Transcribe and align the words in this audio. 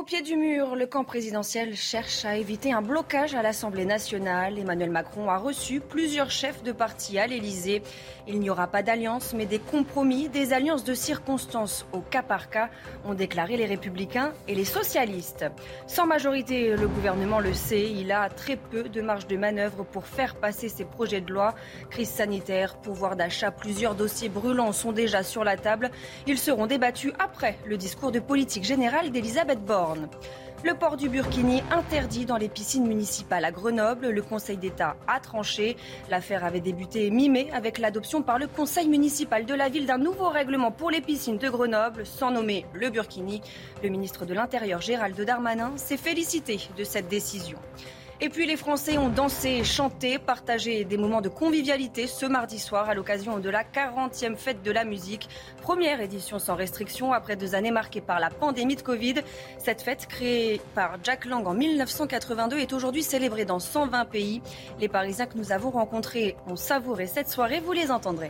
Au 0.00 0.02
pied 0.02 0.22
du 0.22 0.34
mur, 0.34 0.76
le 0.76 0.86
camp 0.86 1.04
présidentiel 1.04 1.76
cherche 1.76 2.24
à 2.24 2.38
éviter 2.38 2.72
un 2.72 2.80
blocage 2.80 3.34
à 3.34 3.42
l'Assemblée 3.42 3.84
nationale. 3.84 4.58
Emmanuel 4.58 4.88
Macron 4.88 5.28
a 5.28 5.36
reçu 5.36 5.80
plusieurs 5.80 6.30
chefs 6.30 6.62
de 6.62 6.72
parti 6.72 7.18
à 7.18 7.26
l'Élysée. 7.26 7.82
Il 8.26 8.40
n'y 8.40 8.48
aura 8.48 8.66
pas 8.66 8.82
d'alliance, 8.82 9.34
mais 9.36 9.44
des 9.44 9.58
compromis, 9.58 10.30
des 10.30 10.54
alliances 10.54 10.84
de 10.84 10.94
circonstances 10.94 11.84
au 11.92 12.00
cas 12.00 12.22
par 12.22 12.48
cas, 12.48 12.70
ont 13.04 13.12
déclaré 13.12 13.58
les 13.58 13.66
républicains 13.66 14.32
et 14.48 14.54
les 14.54 14.64
socialistes. 14.64 15.44
Sans 15.86 16.06
majorité, 16.06 16.74
le 16.76 16.88
gouvernement 16.88 17.38
le 17.38 17.52
sait, 17.52 17.90
il 17.92 18.10
a 18.10 18.30
très 18.30 18.56
peu 18.56 18.84
de 18.84 19.02
marge 19.02 19.26
de 19.26 19.36
manœuvre 19.36 19.84
pour 19.84 20.06
faire 20.06 20.36
passer 20.36 20.70
ses 20.70 20.86
projets 20.86 21.20
de 21.20 21.30
loi. 21.30 21.54
Crise 21.90 22.08
sanitaire, 22.08 22.76
pouvoir 22.76 23.16
d'achat, 23.16 23.50
plusieurs 23.50 23.94
dossiers 23.94 24.30
brûlants 24.30 24.72
sont 24.72 24.92
déjà 24.92 25.22
sur 25.22 25.44
la 25.44 25.58
table. 25.58 25.90
Ils 26.26 26.38
seront 26.38 26.66
débattus 26.66 27.12
après 27.18 27.58
le 27.66 27.76
discours 27.76 28.12
de 28.12 28.20
politique 28.20 28.64
générale 28.64 29.10
d'Elisabeth 29.10 29.62
Borne. 29.62 29.89
Le 30.62 30.74
port 30.74 30.96
du 30.96 31.08
Burkini 31.08 31.62
interdit 31.70 32.26
dans 32.26 32.36
les 32.36 32.50
piscines 32.50 32.86
municipales 32.86 33.46
à 33.46 33.50
Grenoble. 33.50 34.10
Le 34.10 34.22
Conseil 34.22 34.58
d'État 34.58 34.96
a 35.08 35.18
tranché. 35.18 35.76
L'affaire 36.10 36.44
avait 36.44 36.60
débuté 36.60 37.10
mi-mai 37.10 37.48
avec 37.52 37.78
l'adoption 37.78 38.22
par 38.22 38.38
le 38.38 38.46
Conseil 38.46 38.88
municipal 38.88 39.46
de 39.46 39.54
la 39.54 39.70
ville 39.70 39.86
d'un 39.86 39.96
nouveau 39.96 40.28
règlement 40.28 40.70
pour 40.70 40.90
les 40.90 41.00
piscines 41.00 41.38
de 41.38 41.48
Grenoble, 41.48 42.04
sans 42.04 42.30
nommer 42.30 42.66
le 42.74 42.90
Burkini. 42.90 43.40
Le 43.82 43.88
ministre 43.88 44.26
de 44.26 44.34
l'Intérieur, 44.34 44.82
Gérald 44.82 45.18
Darmanin, 45.18 45.72
s'est 45.76 45.96
félicité 45.96 46.60
de 46.76 46.84
cette 46.84 47.08
décision. 47.08 47.58
Et 48.22 48.28
puis 48.28 48.44
les 48.44 48.58
Français 48.58 48.98
ont 48.98 49.08
dansé, 49.08 49.64
chanté, 49.64 50.18
partagé 50.18 50.84
des 50.84 50.98
moments 50.98 51.22
de 51.22 51.30
convivialité 51.30 52.06
ce 52.06 52.26
mardi 52.26 52.58
soir 52.58 52.90
à 52.90 52.94
l'occasion 52.94 53.38
de 53.38 53.48
la 53.48 53.64
40e 53.64 54.36
fête 54.36 54.62
de 54.62 54.70
la 54.70 54.84
musique. 54.84 55.26
Première 55.62 56.02
édition 56.02 56.38
sans 56.38 56.54
restriction 56.54 57.14
après 57.14 57.36
deux 57.36 57.54
années 57.54 57.70
marquées 57.70 58.02
par 58.02 58.20
la 58.20 58.28
pandémie 58.28 58.76
de 58.76 58.82
Covid. 58.82 59.14
Cette 59.56 59.80
fête 59.80 60.06
créée 60.06 60.60
par 60.74 60.98
Jack 61.02 61.24
Lang 61.24 61.46
en 61.46 61.54
1982 61.54 62.58
est 62.58 62.74
aujourd'hui 62.74 63.02
célébrée 63.02 63.46
dans 63.46 63.58
120 63.58 64.04
pays. 64.04 64.42
Les 64.80 64.88
Parisiens 64.88 65.24
que 65.24 65.38
nous 65.38 65.50
avons 65.50 65.70
rencontrés 65.70 66.36
ont 66.46 66.56
savouré 66.56 67.06
cette 67.06 67.30
soirée, 67.30 67.60
vous 67.60 67.72
les 67.72 67.90
entendrez. 67.90 68.28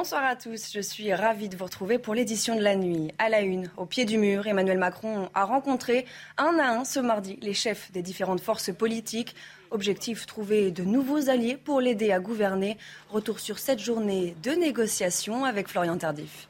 Bonsoir 0.00 0.24
à 0.24 0.36
tous, 0.36 0.70
je 0.72 0.80
suis 0.80 1.12
ravie 1.12 1.48
de 1.48 1.56
vous 1.56 1.64
retrouver 1.64 1.98
pour 1.98 2.14
l'édition 2.14 2.54
de 2.54 2.60
la 2.60 2.76
nuit. 2.76 3.10
À 3.18 3.28
la 3.28 3.40
une, 3.40 3.68
au 3.76 3.84
pied 3.84 4.04
du 4.04 4.16
mur, 4.16 4.46
Emmanuel 4.46 4.78
Macron 4.78 5.28
a 5.34 5.44
rencontré 5.44 6.06
un 6.36 6.56
à 6.60 6.68
un 6.68 6.84
ce 6.84 7.00
mardi 7.00 7.36
les 7.42 7.52
chefs 7.52 7.90
des 7.90 8.00
différentes 8.00 8.40
forces 8.40 8.72
politiques. 8.72 9.34
Objectif, 9.72 10.24
trouver 10.24 10.70
de 10.70 10.84
nouveaux 10.84 11.30
alliés 11.30 11.56
pour 11.56 11.80
l'aider 11.80 12.12
à 12.12 12.20
gouverner. 12.20 12.78
Retour 13.08 13.40
sur 13.40 13.58
cette 13.58 13.80
journée 13.80 14.36
de 14.40 14.52
négociations 14.52 15.44
avec 15.44 15.66
Florian 15.66 15.98
Tardif. 15.98 16.46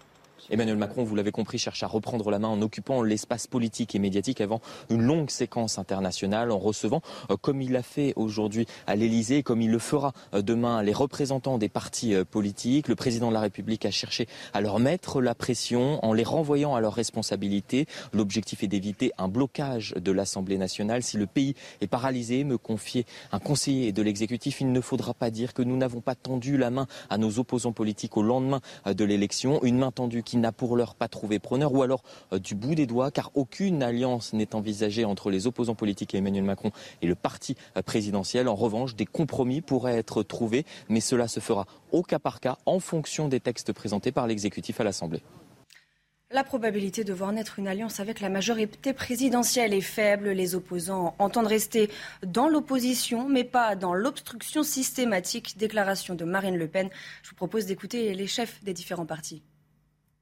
Emmanuel 0.51 0.77
Macron, 0.77 1.05
vous 1.05 1.15
l'avez 1.15 1.31
compris, 1.31 1.59
cherche 1.59 1.83
à 1.83 1.87
reprendre 1.87 2.31
la 2.31 2.39
main 2.39 2.49
en 2.49 2.63
occupant 2.63 3.03
l'espace 3.03 3.47
politique 3.47 3.95
et 3.95 3.99
médiatique 3.99 4.41
avant 4.41 4.63
une 4.89 5.03
longue 5.03 5.29
séquence 5.29 5.79
internationale, 5.79 6.51
en 6.51 6.59
recevant, 6.59 7.03
euh, 7.31 7.37
comme 7.37 7.61
il 7.61 7.73
l'a 7.73 7.83
fait 7.83 8.15
aujourd'hui 8.17 8.67
à 8.87 8.97
l'Elysée, 8.97 9.43
comme 9.43 9.61
il 9.61 9.71
le 9.71 9.79
fera 9.79 10.15
euh, 10.35 10.41
demain, 10.41 10.83
les 10.83 10.95
représentants 10.95 11.59
des 11.59 11.69
partis 11.69 12.15
euh, 12.15 12.25
politiques. 12.25 12.89
Le 12.89 12.95
président 12.95 13.29
de 13.29 13.35
la 13.35 13.41
République 13.41 13.85
a 13.85 13.91
cherché 13.91 14.27
à 14.55 14.63
leur 14.63 14.79
mettre 14.79 15.21
la 15.21 15.35
pression 15.35 16.03
en 16.03 16.15
les 16.15 16.25
renvoyant 16.25 16.75
à 16.75 16.81
leurs 16.81 16.95
responsabilités. 16.95 17.87
L'objectif 18.15 18.63
est 18.63 18.69
d'éviter 18.69 19.13
un 19.19 19.29
blocage 19.29 19.95
de 19.97 20.13
l'Assemblée 20.13 20.57
nationale. 20.57 21.03
Si 21.03 21.19
le 21.19 21.27
pays 21.27 21.55
est 21.83 21.87
paralysé, 21.87 22.45
me 22.45 22.57
confier 22.57 23.05
un 23.33 23.39
conseiller 23.39 23.93
de 23.93 24.01
l'exécutif, 24.01 24.63
il 24.63 24.73
ne 24.73 24.81
faudra 24.81 25.13
pas 25.13 25.31
dire 25.31 25.53
que 25.53 25.63
nous 25.63 25.77
n'avons 25.77 26.01
pas 26.01 26.15
tendu 26.15 26.57
la 26.57 26.71
main 26.71 26.87
à 27.11 27.19
nos 27.19 27.39
opposants 27.39 27.73
politiques 27.73 28.17
au 28.17 28.23
lendemain 28.23 28.61
de 28.87 29.05
l'élection. 29.05 29.63
Une 29.63 29.79
main 29.79 29.91
tendue 29.91 30.23
qui 30.23 30.38
n'a 30.41 30.53
pour 30.53 30.77
l'heure 30.77 30.95
pas 30.95 31.09
trouvé 31.09 31.39
preneur, 31.39 31.73
ou 31.73 31.83
alors 31.83 32.03
euh, 32.33 32.39
du 32.39 32.55
bout 32.55 32.75
des 32.75 32.87
doigts, 32.87 33.11
car 33.11 33.31
aucune 33.35 33.83
alliance 33.83 34.33
n'est 34.33 34.55
envisagée 34.55 35.05
entre 35.05 35.31
les 35.31 35.47
opposants 35.47 35.75
politiques 35.75 36.15
et 36.15 36.19
Emmanuel 36.19 36.45
Macron 36.45 36.71
et 37.03 37.07
le 37.07 37.15
parti 37.15 37.57
euh, 37.77 37.83
présidentiel. 37.83 38.49
En 38.49 38.55
revanche, 38.55 38.97
des 38.97 39.07
compromis 39.07 39.61
pourraient 39.61 39.97
être 39.97 40.23
trouvés, 40.23 40.65
mais 40.89 41.01
cela 41.01 41.29
se 41.29 41.41
fera 41.41 41.67
au 41.93 42.03
cas 42.03 42.19
par 42.19 42.41
cas 42.41 42.59
en 42.67 42.81
fonction 42.81 43.29
des 43.29 43.41
textes 43.41 43.73
présentés 43.73 44.13
par 44.13 44.27
l'exécutif 44.27 44.81
à 44.81 44.85
l'Assemblée. 44.85 45.23
La 46.31 46.45
probabilité 46.45 47.05
de 47.05 47.15
voir 47.15 47.33
naître 47.33 47.59
une 47.59 47.69
alliance 47.69 48.01
avec 48.01 48.21
la 48.21 48.29
majorité 48.29 48.93
présidentielle 48.93 49.73
est 49.73 49.81
faible. 49.81 50.29
Les 50.29 50.55
opposants 50.55 51.15
entendent 51.19 51.47
rester 51.47 51.91
dans 52.23 52.49
l'opposition, 52.49 53.31
mais 53.31 53.45
pas 53.45 53.77
dans 53.77 53.95
l'obstruction 53.95 54.63
systématique. 54.63 55.57
Déclaration 55.57 56.15
de 56.15 56.27
Marine 56.27 56.59
Le 56.59 56.69
Pen. 56.69 56.91
Je 57.23 57.31
vous 57.31 57.37
propose 57.37 57.65
d'écouter 57.65 58.13
les 58.13 58.27
chefs 58.27 58.63
des 58.63 58.75
différents 58.75 59.07
partis. 59.07 59.43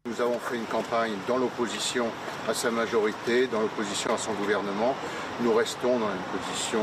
Nous 0.06 0.20
avons 0.20 0.38
fait 0.38 0.54
une 0.54 0.66
campagne 0.66 1.14
dans 1.26 1.36
l'opposition 1.36 2.06
à 2.48 2.54
sa 2.54 2.70
majorité, 2.70 3.48
dans 3.48 3.60
l'opposition 3.60 4.14
à 4.14 4.18
son 4.18 4.32
gouvernement. 4.34 4.94
Nous 5.40 5.52
restons 5.52 5.98
dans 5.98 6.06
une 6.06 6.38
position 6.38 6.78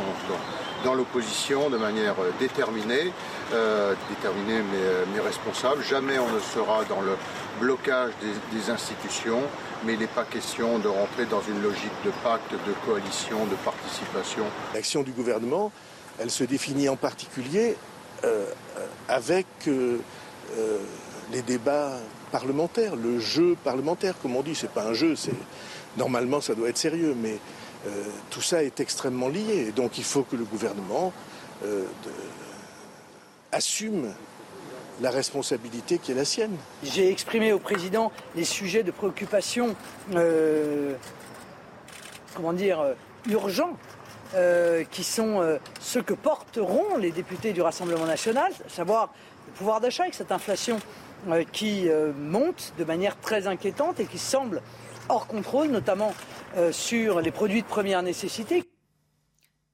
dans, 0.84 0.94
l'opposition 0.94 1.70
de 1.70 1.78
manière 1.78 2.16
euh, 2.20 2.32
déterminée, 2.38 3.14
euh, 3.54 3.96
déterminée 4.10 4.62
euh, 4.76 5.06
mais, 5.14 5.22
responsable. 5.22 5.82
Jamais 5.84 6.20
on 6.20 6.30
ne 6.32 6.40
sera 6.42 6.84
dans 6.84 7.00
le 7.00 7.16
blocage 7.62 8.12
des, 8.52 8.70
institutions, 8.70 9.42
mais 9.86 9.94
il 9.94 10.00
n'est 10.00 10.08
pas 10.08 10.26
question 10.26 10.80
de 10.80 10.90
rentrer 10.90 11.26
dans 11.26 11.42
une 11.42 11.62
logique 11.64 11.94
de 12.04 12.12
pacte, 12.26 12.52
de 12.52 12.74
coalition, 12.86 13.46
de 13.46 13.56
participation. 13.56 14.44
L'action 14.74 15.02
du 15.02 15.12
gouvernement, 15.12 15.72
elle 16.20 16.30
se 16.30 16.44
définit 16.44 16.90
en 16.90 16.98
particulier 16.98 17.78
avec 19.08 19.46
les 19.66 21.42
débats 21.42 21.98
parlementaire, 22.34 22.96
le 22.96 23.20
jeu 23.20 23.56
parlementaire, 23.64 24.16
comme 24.20 24.36
on 24.36 24.42
dit. 24.42 24.56
C'est 24.56 24.72
pas 24.72 24.88
un 24.88 24.94
jeu, 24.94 25.16
c'est 25.16 25.36
normalement 25.98 26.42
ça 26.42 26.56
doit 26.56 26.68
être 26.68 26.80
sérieux, 26.80 27.16
mais 27.16 27.38
euh, 27.86 27.90
tout 28.32 28.42
ça 28.42 28.64
est 28.64 28.80
extrêmement 28.80 29.28
lié. 29.28 29.68
Et 29.68 29.72
donc 29.72 30.00
il 30.00 30.04
faut 30.04 30.24
que 30.24 30.36
le 30.36 30.44
gouvernement 30.44 31.14
euh, 31.64 31.86
assume 33.52 34.12
la 35.00 35.12
responsabilité 35.12 36.00
qui 36.00 36.12
est 36.12 36.16
la 36.16 36.26
sienne. 36.26 36.56
J'ai 36.82 37.12
exprimé 37.12 37.54
au 37.54 37.60
président 37.60 38.12
les 38.36 38.46
sujets 38.46 38.82
de 38.82 38.92
préoccupation, 38.92 39.76
euh, 40.16 40.96
comment 42.34 42.54
dire, 42.54 42.80
urgents. 43.30 43.78
qui 44.90 45.04
sont 45.04 45.60
ceux 45.80 46.02
que 46.02 46.16
porteront 46.16 46.98
les 46.98 47.12
députés 47.12 47.54
du 47.54 47.62
Rassemblement 47.62 48.08
national, 48.08 48.52
à 48.66 48.70
savoir 48.70 49.14
le 49.46 49.54
pouvoir 49.54 49.80
d'achat 49.80 50.04
avec 50.04 50.16
cette 50.16 50.32
inflation 50.32 50.80
qui 51.52 51.90
euh, 51.90 52.12
monte 52.14 52.74
de 52.78 52.84
manière 52.84 53.20
très 53.20 53.48
inquiétante 53.48 54.00
et 54.00 54.06
qui 54.06 54.18
semble 54.18 54.62
hors 55.10 55.28
contrôle, 55.28 55.68
notamment 55.68 56.14
euh, 56.58 56.72
sur 56.72 57.22
les 57.22 57.32
produits 57.32 57.62
de 57.62 57.68
première 57.68 58.04
nécessité. 58.04 58.64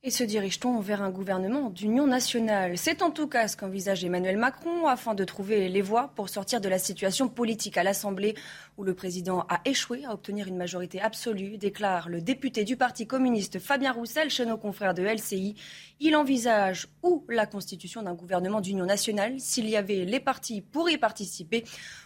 Et 0.02 0.12
se 0.12 0.24
dirige-t-on 0.24 0.80
vers 0.80 1.02
un 1.02 1.10
gouvernement 1.10 1.70
d'union 1.70 2.08
nationale? 2.08 2.78
C'est 2.78 3.02
en 3.02 3.12
tout 3.12 3.28
cas 3.28 3.50
ce 3.50 3.58
qu'envisage 3.58 4.06
Emmanuel 4.06 4.38
Macron 4.38 4.88
afin 4.88 5.14
de 5.14 5.26
trouver 5.26 5.68
les 5.68 5.82
voies 5.82 6.14
pour 6.16 6.30
sortir 6.30 6.62
de 6.62 6.70
la 6.70 6.80
situation 6.80 7.28
politique 7.28 7.76
à 7.76 7.84
l'Assemblée 7.84 8.34
où 8.78 8.86
le 8.86 8.94
président 8.94 9.42
a 9.50 9.60
échoué 9.66 10.06
à 10.06 10.14
obtenir 10.14 10.48
une 10.48 10.56
majorité 10.56 11.02
absolue, 11.02 11.58
déclare 11.58 12.08
le 12.08 12.22
député 12.22 12.64
du 12.64 12.78
Parti 12.78 13.08
communiste 13.08 13.60
Fabien 13.60 13.92
Roussel 13.92 14.30
chez 14.30 14.46
nos 14.46 14.56
confrères 14.56 14.94
de 14.94 15.04
LCI. 15.04 15.56
Il 16.00 16.16
envisage 16.16 16.88
ou 17.04 17.26
la 17.28 17.46
constitution 17.46 18.02
d'un 18.02 18.16
gouvernement 18.16 18.62
d'union 18.62 18.86
nationale 18.86 19.38
s'il 19.42 19.68
y 19.68 19.76
avait 19.76 20.06
les 20.06 20.22
partis 20.22 20.62
pour 20.62 20.90
y 20.90 20.98
participer 20.98 21.66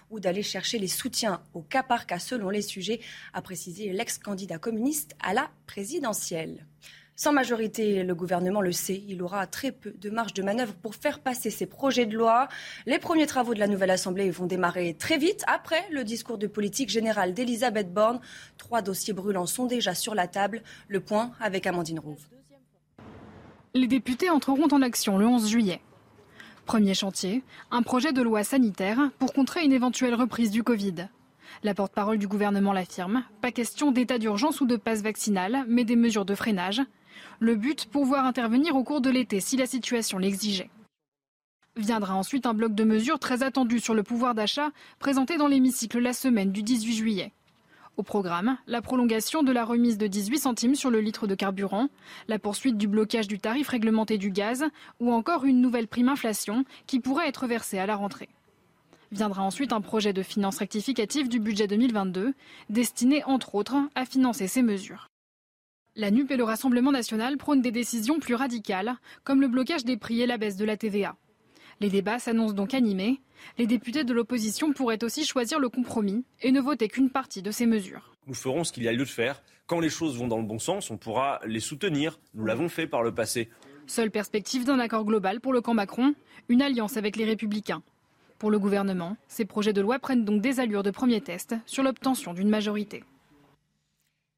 ou 0.09 0.19
d'aller 0.19 0.41
chercher 0.41 0.79
les 0.79 0.87
soutiens 0.87 1.43
au 1.53 1.61
cas 1.61 1.83
par 1.83 2.07
cas 2.07 2.17
selon 2.17 2.49
les 2.49 2.63
sujets, 2.63 3.01
a 3.33 3.43
précisé 3.43 3.93
l'ex-candidat 3.93 4.57
communiste 4.57 5.15
à 5.19 5.35
la 5.35 5.51
présidentielle. 5.67 6.65
Sans 7.15 7.31
majorité, 7.31 8.03
le 8.03 8.15
gouvernement 8.15 8.61
le 8.61 8.71
sait, 8.71 9.03
il 9.07 9.21
aura 9.21 9.45
très 9.45 9.71
peu 9.71 9.91
de 9.91 10.09
marge 10.09 10.33
de 10.33 10.41
manœuvre 10.41 10.73
pour 10.73 10.95
faire 10.95 11.19
passer 11.19 11.51
ses 11.51 11.67
projets 11.67 12.07
de 12.07 12.17
loi. 12.17 12.47
Les 12.87 12.97
premiers 12.97 13.27
travaux 13.27 13.53
de 13.53 13.59
la 13.59 13.67
nouvelle 13.67 13.91
Assemblée 13.91 14.31
vont 14.31 14.47
démarrer 14.47 14.95
très 14.95 15.19
vite 15.19 15.43
après 15.45 15.85
le 15.91 16.03
discours 16.03 16.39
de 16.39 16.47
politique 16.47 16.89
générale 16.89 17.35
d'Elisabeth 17.35 17.93
Borne. 17.93 18.19
Trois 18.57 18.81
dossiers 18.81 19.13
brûlants 19.13 19.45
sont 19.45 19.67
déjà 19.67 19.93
sur 19.93 20.15
la 20.15 20.27
table. 20.27 20.63
Le 20.87 21.01
point 21.01 21.31
avec 21.39 21.67
Amandine 21.67 21.99
Rouve. 21.99 22.25
Les 23.75 23.87
députés 23.87 24.31
entreront 24.31 24.67
en 24.71 24.81
action 24.81 25.19
le 25.19 25.27
11 25.27 25.47
juillet. 25.47 25.81
Premier 26.65 26.95
chantier, 26.95 27.43
un 27.69 27.83
projet 27.83 28.11
de 28.11 28.23
loi 28.23 28.43
sanitaire 28.43 28.97
pour 29.19 29.33
contrer 29.33 29.63
une 29.63 29.73
éventuelle 29.73 30.15
reprise 30.15 30.49
du 30.49 30.63
Covid. 30.63 31.09
La 31.61 31.75
porte-parole 31.75 32.17
du 32.17 32.27
gouvernement 32.27 32.73
l'affirme, 32.73 33.23
pas 33.41 33.51
question 33.51 33.91
d'état 33.91 34.17
d'urgence 34.17 34.61
ou 34.61 34.65
de 34.65 34.77
passe 34.77 35.03
vaccinal, 35.03 35.65
mais 35.67 35.83
des 35.83 35.95
mesures 35.95 36.25
de 36.25 36.33
freinage. 36.33 36.81
Le 37.39 37.55
but, 37.55 37.85
pouvoir 37.85 38.25
intervenir 38.25 38.75
au 38.75 38.83
cours 38.83 39.01
de 39.01 39.09
l'été 39.09 39.39
si 39.39 39.57
la 39.57 39.65
situation 39.65 40.17
l'exigeait. 40.17 40.69
Viendra 41.75 42.15
ensuite 42.15 42.45
un 42.45 42.53
bloc 42.53 42.75
de 42.75 42.83
mesures 42.83 43.17
très 43.17 43.41
attendu 43.41 43.79
sur 43.79 43.95
le 43.95 44.03
pouvoir 44.03 44.35
d'achat 44.35 44.69
présenté 44.99 45.37
dans 45.37 45.47
l'hémicycle 45.47 45.99
la 45.99 46.13
semaine 46.13 46.51
du 46.51 46.61
18 46.61 46.93
juillet. 46.93 47.31
Au 47.95 48.03
programme, 48.03 48.57
la 48.65 48.81
prolongation 48.81 49.43
de 49.43 49.51
la 49.51 49.65
remise 49.65 49.99
de 49.99 50.07
18 50.07 50.39
centimes 50.39 50.75
sur 50.75 50.89
le 50.89 50.99
litre 50.99 51.27
de 51.27 51.35
carburant, 51.35 51.89
la 52.27 52.39
poursuite 52.39 52.77
du 52.77 52.87
blocage 52.87 53.27
du 53.27 53.37
tarif 53.37 53.69
réglementé 53.69 54.17
du 54.17 54.31
gaz 54.31 54.65
ou 54.99 55.11
encore 55.11 55.45
une 55.45 55.61
nouvelle 55.61 55.87
prime 55.87 56.09
inflation 56.09 56.65
qui 56.87 56.99
pourrait 56.99 57.27
être 57.27 57.45
versée 57.45 57.77
à 57.77 57.85
la 57.85 57.95
rentrée. 57.95 58.29
Viendra 59.11 59.43
ensuite 59.43 59.73
un 59.73 59.81
projet 59.81 60.11
de 60.11 60.23
finances 60.23 60.57
rectificative 60.57 61.29
du 61.29 61.39
budget 61.39 61.67
2022 61.67 62.33
destiné 62.69 63.23
entre 63.25 63.53
autres 63.53 63.77
à 63.93 64.05
financer 64.05 64.47
ces 64.47 64.63
mesures. 64.63 65.09
La 65.95 66.09
NUP 66.09 66.31
et 66.31 66.37
le 66.37 66.43
Rassemblement 66.43 66.91
national 66.91 67.37
prônent 67.37 67.61
des 67.61 67.69
décisions 67.69 68.19
plus 68.19 68.33
radicales, 68.33 68.95
comme 69.23 69.41
le 69.41 69.47
blocage 69.47 69.85
des 69.85 69.95
prix 69.95 70.21
et 70.21 70.25
la 70.25 70.39
baisse 70.39 70.57
de 70.57 70.65
la 70.65 70.75
TVA. 70.75 71.15
Les 71.81 71.89
débats 71.89 72.17
s'annoncent 72.17 72.55
donc 72.55 72.73
animés. 72.73 73.21
Les 73.59 73.67
députés 73.67 74.03
de 74.03 74.11
l'opposition 74.11 74.73
pourraient 74.73 75.03
aussi 75.03 75.23
choisir 75.23 75.59
le 75.59 75.69
compromis 75.69 76.25
et 76.41 76.51
ne 76.51 76.59
voter 76.61 76.87
qu'une 76.87 77.11
partie 77.11 77.43
de 77.43 77.51
ces 77.51 77.67
mesures. 77.67 78.15
Nous 78.25 78.33
ferons 78.33 78.63
ce 78.63 78.71
qu'il 78.71 78.81
y 78.81 78.87
a 78.87 78.91
lieu 78.91 79.05
de 79.05 79.09
faire. 79.09 79.43
Quand 79.67 79.79
les 79.79 79.89
choses 79.89 80.17
vont 80.17 80.27
dans 80.27 80.39
le 80.39 80.47
bon 80.47 80.57
sens, 80.57 80.89
on 80.89 80.97
pourra 80.97 81.39
les 81.45 81.59
soutenir. 81.59 82.19
Nous 82.33 82.45
l'avons 82.45 82.69
fait 82.69 82.87
par 82.87 83.03
le 83.03 83.13
passé. 83.13 83.51
Seule 83.85 84.09
perspective 84.09 84.65
d'un 84.65 84.79
accord 84.79 85.05
global 85.05 85.41
pour 85.41 85.53
le 85.53 85.61
camp 85.61 85.75
Macron, 85.75 86.15
une 86.49 86.63
alliance 86.63 86.97
avec 86.97 87.17
les 87.17 87.25
républicains. 87.25 87.83
Pour 88.39 88.49
le 88.49 88.57
gouvernement, 88.57 89.15
ces 89.27 89.45
projets 89.45 89.73
de 89.73 89.81
loi 89.81 89.99
prennent 89.99 90.25
donc 90.25 90.41
des 90.41 90.59
allures 90.59 90.81
de 90.81 90.89
premier 90.91 91.21
test 91.21 91.55
sur 91.67 91.83
l'obtention 91.83 92.33
d'une 92.33 92.49
majorité. 92.49 93.03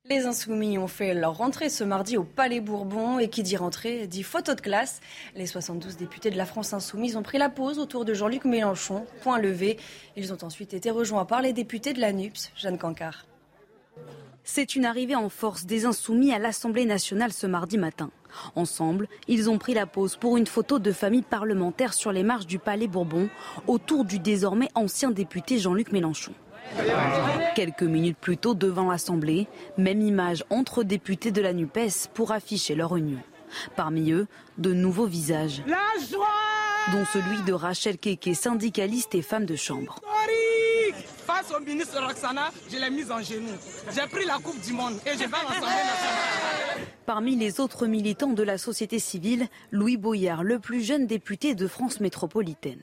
Les 0.07 0.28
Insoumis 0.28 0.78
ont 0.78 0.88
fait 0.88 1.16
leur 1.16 1.36
rentrée 1.36 1.68
ce 1.68 1.84
mardi 1.84 2.16
au 2.16 2.24
Palais 2.24 2.60
Bourbon 2.60 3.18
et 3.18 3.28
qui 3.28 3.42
dit 3.42 3.57
rentrée 3.57 4.06
dit 4.06 4.22
photo 4.22 4.54
de 4.54 4.62
classe. 4.62 5.02
Les 5.36 5.48
72 5.48 5.98
députés 5.98 6.30
de 6.30 6.38
la 6.38 6.46
France 6.46 6.74
Insoumise 6.74 7.18
ont 7.18 7.24
pris 7.24 7.40
la 7.40 7.50
pause 7.50 7.80
autour 7.80 8.06
de 8.06 8.13
Jean-Luc 8.13 8.46
Mélenchon, 8.46 9.07
point 9.22 9.40
levé. 9.40 9.78
Ils 10.16 10.31
ont 10.31 10.38
ensuite 10.44 10.75
été 10.75 10.92
rejoints 10.92 11.25
par 11.25 11.42
les 11.42 11.54
députés 11.54 11.94
de 11.94 12.02
la 12.02 12.13
NUPS, 12.13 12.52
Jeanne 12.56 12.78
Cancard. 12.78 13.25
C'est 14.44 14.75
une 14.75 14.86
arrivée 14.86 15.16
en 15.16 15.30
force 15.30 15.66
des 15.66 15.86
Insoumis 15.86 16.31
à 16.31 16.38
l'Assemblée 16.38 16.86
nationale 16.86 17.34
ce 17.34 17.48
mardi 17.48 17.80
matin. 17.80 18.12
Ensemble, 18.56 19.07
ils 19.28 19.50
ont 19.50 19.57
pris 19.57 19.74
la 19.74 19.88
pause 19.88 20.18
pour 20.18 20.38
une 20.38 20.46
photo 20.46 20.78
de 20.78 20.92
famille 20.92 21.24
parlementaire 21.24 21.96
sur 21.96 22.12
les 22.12 22.22
marches 22.22 22.46
du 22.46 22.60
Palais 22.60 22.88
Bourbon 22.88 23.28
autour 23.66 24.06
du 24.06 24.19
désormais 24.19 24.69
ancien 24.75 25.10
député 25.10 25.57
Jean-Luc 25.57 25.92
Mélenchon. 25.92 26.34
Quelques 27.56 27.84
minutes 27.84 28.18
plus 28.20 28.38
tôt, 28.38 28.54
devant 28.54 28.90
l'Assemblée, 28.90 29.48
même 29.78 30.02
image 30.02 30.44
entre 30.50 30.84
députés 30.84 31.32
de 31.32 31.42
la 31.42 31.54
NUPES 31.54 32.10
pour 32.14 32.32
afficher 32.32 32.76
leur 32.76 32.96
union. 32.96 33.20
Parmi 33.76 34.12
eux, 34.12 34.28
de 34.58 34.74
nouveaux 34.74 35.06
visages. 35.06 35.64
Dont 36.92 37.06
celui 37.06 37.42
de 37.44 37.54
Rachel 37.54 37.98
Keke, 37.98 38.36
syndicaliste 38.36 39.16
et 39.16 39.22
femme 39.22 39.46
de 39.46 39.56
chambre. 39.56 40.00
Face 41.26 41.52
au 41.52 41.60
ministre 41.60 42.00
Roxana, 42.00 42.52
je 42.72 42.78
l'ai 42.78 42.90
mise 42.90 43.12
en 43.12 43.22
genoux. 43.22 43.58
J'ai 43.94 44.08
pris 44.08 44.26
la 44.26 44.36
Coupe 44.36 44.62
du 44.62 44.74
Monde 44.74 44.94
et 45.06 45.14
je 45.14 45.18
vais 45.18 45.26
à 45.26 45.44
l'Assemblée 45.44 45.62
nationale. 45.62 46.88
Parmi 47.06 47.36
les 47.36 47.60
autres 47.60 47.88
militants 47.88 48.34
de 48.34 48.44
la 48.44 48.58
société 48.58 49.00
civile, 49.00 49.48
Louis 49.72 49.98
Boyard, 49.98 50.44
le 50.44 50.60
plus 50.60 50.84
jeune 50.84 51.08
député 51.08 51.56
de 51.56 51.68
France 51.68 52.00
métropolitaine. 52.00 52.82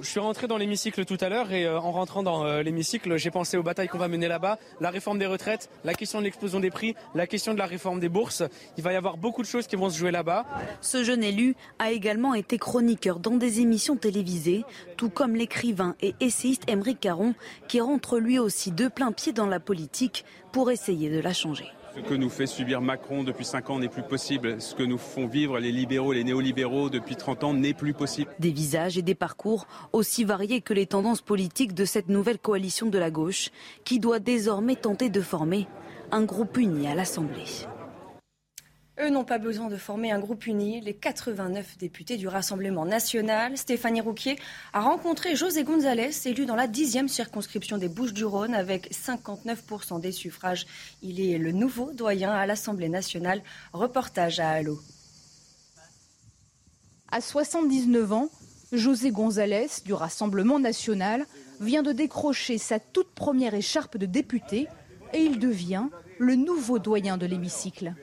Je 0.00 0.08
suis 0.08 0.20
rentré 0.20 0.48
dans 0.48 0.56
l'hémicycle 0.56 1.04
tout 1.04 1.18
à 1.20 1.28
l'heure 1.28 1.52
et 1.52 1.66
euh, 1.66 1.78
en 1.78 1.92
rentrant 1.92 2.22
dans 2.22 2.46
euh, 2.46 2.62
l'hémicycle, 2.62 3.16
j'ai 3.18 3.30
pensé 3.30 3.58
aux 3.58 3.62
batailles 3.62 3.88
qu'on 3.88 3.98
va 3.98 4.08
mener 4.08 4.26
là-bas, 4.26 4.58
la 4.80 4.90
réforme 4.90 5.18
des 5.18 5.26
retraites, 5.26 5.68
la 5.84 5.92
question 5.92 6.18
de 6.20 6.24
l'explosion 6.24 6.60
des 6.60 6.70
prix, 6.70 6.94
la 7.14 7.26
question 7.26 7.52
de 7.52 7.58
la 7.58 7.66
réforme 7.66 8.00
des 8.00 8.08
bourses. 8.08 8.42
Il 8.78 8.82
va 8.82 8.92
y 8.92 8.96
avoir 8.96 9.18
beaucoup 9.18 9.42
de 9.42 9.46
choses 9.46 9.66
qui 9.66 9.76
vont 9.76 9.90
se 9.90 9.98
jouer 9.98 10.10
là-bas. 10.10 10.46
Ce 10.80 11.04
jeune 11.04 11.22
élu 11.22 11.56
a 11.78 11.90
également 11.90 12.34
été 12.34 12.58
chroniqueur 12.58 13.20
dans 13.20 13.36
des 13.36 13.60
émissions 13.60 13.96
télévisées, 13.96 14.64
tout 14.96 15.10
comme 15.10 15.36
l'écrivain 15.36 15.94
et 16.00 16.14
essayiste 16.20 16.68
Émeric 16.68 16.98
Caron, 16.98 17.34
qui 17.68 17.80
rentre 17.80 18.18
lui 18.18 18.38
aussi 18.38 18.72
de 18.72 18.88
plein 18.88 19.12
pied 19.12 19.32
dans 19.32 19.46
la 19.46 19.60
politique 19.60 20.24
pour 20.52 20.70
essayer 20.70 21.10
de 21.10 21.20
la 21.20 21.34
changer. 21.34 21.66
Ce 21.94 22.00
que 22.00 22.14
nous 22.14 22.30
fait 22.30 22.46
subir 22.46 22.80
Macron 22.80 23.22
depuis 23.22 23.44
5 23.44 23.70
ans 23.70 23.78
n'est 23.78 23.88
plus 23.88 24.02
possible. 24.02 24.60
Ce 24.62 24.74
que 24.74 24.82
nous 24.82 24.96
font 24.96 25.26
vivre 25.26 25.58
les 25.58 25.72
libéraux, 25.72 26.12
les 26.12 26.24
néolibéraux 26.24 26.88
depuis 26.88 27.16
30 27.16 27.44
ans 27.44 27.54
n'est 27.54 27.74
plus 27.74 27.92
possible. 27.92 28.30
Des 28.38 28.50
visages 28.50 28.96
et 28.96 29.02
des 29.02 29.14
parcours 29.14 29.66
aussi 29.92 30.24
variés 30.24 30.62
que 30.62 30.72
les 30.72 30.86
tendances 30.86 31.20
politiques 31.20 31.74
de 31.74 31.84
cette 31.84 32.08
nouvelle 32.08 32.38
coalition 32.38 32.86
de 32.86 32.98
la 32.98 33.10
gauche 33.10 33.50
qui 33.84 33.98
doit 33.98 34.20
désormais 34.20 34.76
tenter 34.76 35.10
de 35.10 35.20
former 35.20 35.66
un 36.12 36.22
groupe 36.24 36.56
uni 36.56 36.86
à 36.86 36.94
l'Assemblée. 36.94 37.66
Eux 39.02 39.10
n'ont 39.10 39.24
pas 39.24 39.38
besoin 39.38 39.68
de 39.68 39.76
former 39.76 40.12
un 40.12 40.20
groupe 40.20 40.46
uni. 40.46 40.80
Les 40.80 40.94
89 40.94 41.76
députés 41.76 42.16
du 42.16 42.28
Rassemblement 42.28 42.86
national, 42.86 43.58
Stéphanie 43.58 44.00
Rouquier, 44.00 44.36
a 44.72 44.80
rencontré 44.80 45.34
José 45.34 45.64
González, 45.64 46.10
élu 46.24 46.46
dans 46.46 46.54
la 46.54 46.68
10e 46.68 47.08
circonscription 47.08 47.78
des 47.78 47.88
Bouches-du-Rhône 47.88 48.54
avec 48.54 48.92
59% 48.92 50.00
des 50.00 50.12
suffrages. 50.12 50.66
Il 51.02 51.20
est 51.20 51.36
le 51.36 51.50
nouveau 51.50 51.90
doyen 51.90 52.30
à 52.30 52.46
l'Assemblée 52.46 52.88
nationale. 52.88 53.42
Reportage 53.72 54.38
à 54.38 54.50
Allo. 54.50 54.78
À 57.10 57.20
79 57.20 58.12
ans, 58.12 58.28
José 58.70 59.10
González 59.10 59.66
du 59.84 59.94
Rassemblement 59.94 60.60
national 60.60 61.26
vient 61.60 61.82
de 61.82 61.90
décrocher 61.90 62.56
sa 62.56 62.78
toute 62.78 63.10
première 63.10 63.54
écharpe 63.54 63.96
de 63.96 64.06
député 64.06 64.68
et 65.12 65.18
il 65.18 65.40
devient 65.40 65.86
le 66.20 66.36
nouveau 66.36 66.78
doyen 66.78 67.16
de 67.18 67.26
l'hémicycle. 67.26 67.94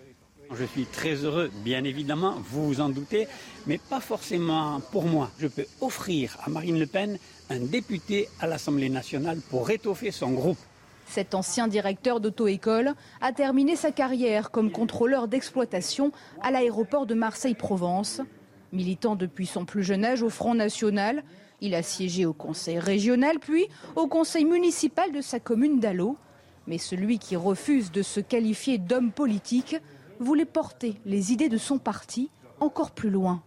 Je 0.51 0.66
suis 0.66 0.86
très 0.86 1.13
heureux, 1.13 1.51
bien 1.63 1.84
évidemment, 1.84 2.34
vous 2.44 2.66
vous 2.66 2.81
en 2.81 2.90
doutez, 2.90 3.28
mais 3.68 3.78
pas 3.78 4.00
forcément 4.00 4.81
pour 4.92 5.04
moi. 5.04 5.30
Je 5.38 5.46
peux 5.46 5.68
offrir 5.80 6.38
à 6.44 6.50
Marine 6.50 6.80
Le 6.80 6.88
Pen 6.88 7.19
un 7.51 7.60
député 7.60 8.28
à 8.40 8.48
l'Assemblée 8.48 8.90
nationale 8.90 9.40
pour 9.51 9.69
étoffer 9.69 10.10
son 10.10 10.31
groupe. 10.31 10.57
Cet 11.07 11.36
ancien 11.36 11.68
directeur 11.68 12.19
d'auto-école 12.19 12.94
a 13.22 13.31
terminé 13.31 13.75
sa 13.75 13.92
carrière 13.92 14.50
comme 14.50 14.71
contrôleur 14.71 15.28
d'exploitation 15.28 16.12
à 16.42 16.50
l'aéroport 16.50 17.06
de 17.06 17.14
Marseille-Provence. 17.14 18.21
Militant 18.73 19.16
depuis 19.16 19.45
son 19.45 19.66
plus 19.66 19.83
jeune 19.83 20.04
âge 20.04 20.23
au 20.23 20.30
Front 20.30 20.56
National, 20.56 21.23
il 21.62 21.76
a 21.76 21.83
siégé 21.83 22.26
au 22.26 22.33
conseil 22.33 22.80
régional 22.80 23.38
puis 23.40 23.68
au 23.95 24.07
conseil 24.07 24.45
municipal 24.45 25.12
de 25.12 25.21
sa 25.21 25.40
commune 25.40 25.80
d'Allo. 25.80 26.18
Mais 26.66 26.80
celui 26.80 27.19
qui 27.19 27.35
refuse 27.35 27.92
de 27.92 28.02
se 28.02 28.19
qualifier 28.19 28.80
d'homme 28.80 29.12
politique 29.12 29.78
voulait 30.19 30.45
porter 30.45 30.95
les 31.06 31.31
idées 31.31 31.49
de 31.49 31.57
son 31.57 31.78
parti 31.78 32.30
encore 32.59 32.92
plus 32.92 33.09
loin. 33.09 33.42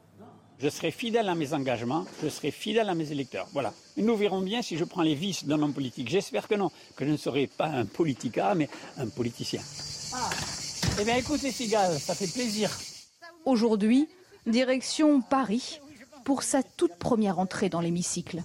Je 0.58 0.68
serai 0.68 0.92
fidèle 0.92 1.28
à 1.28 1.34
mes 1.34 1.54
engagements, 1.54 2.06
je 2.22 2.28
serai 2.28 2.52
fidèle 2.52 2.88
à 2.88 2.94
mes 2.94 3.10
électeurs. 3.10 3.48
Voilà. 3.52 3.74
nous 3.96 4.16
verrons 4.16 4.40
bien 4.40 4.62
si 4.62 4.76
je 4.76 4.84
prends 4.84 5.02
les 5.02 5.16
vices 5.16 5.44
d'un 5.44 5.60
homme 5.60 5.74
politique. 5.74 6.08
J'espère 6.08 6.46
que 6.46 6.54
non, 6.54 6.70
que 6.94 7.04
je 7.04 7.10
ne 7.10 7.16
serai 7.16 7.48
pas 7.48 7.66
un 7.66 7.84
politica, 7.84 8.54
mais 8.54 8.68
un 8.96 9.08
politicien. 9.08 9.60
Ah. 10.14 10.30
Eh 11.00 11.04
bien 11.04 11.16
écoutez, 11.16 11.50
Sigal, 11.50 11.98
ça 11.98 12.14
fait 12.14 12.32
plaisir. 12.32 12.70
Aujourd'hui, 13.44 14.08
direction 14.46 15.20
Paris 15.20 15.80
pour 16.24 16.44
sa 16.44 16.62
toute 16.62 16.94
première 16.94 17.40
entrée 17.40 17.68
dans 17.68 17.80
l'hémicycle. 17.80 18.42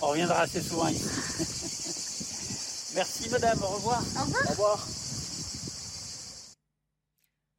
On 0.00 0.08
reviendra 0.08 0.40
assez 0.40 0.60
souvent 0.60 0.88
ici. 0.88 1.04
Merci 2.96 3.30
madame, 3.30 3.58
au 3.62 3.68
revoir. 3.68 4.02
Au 4.18 4.24
revoir. 4.24 4.46
Au 4.46 4.50
revoir. 4.50 4.88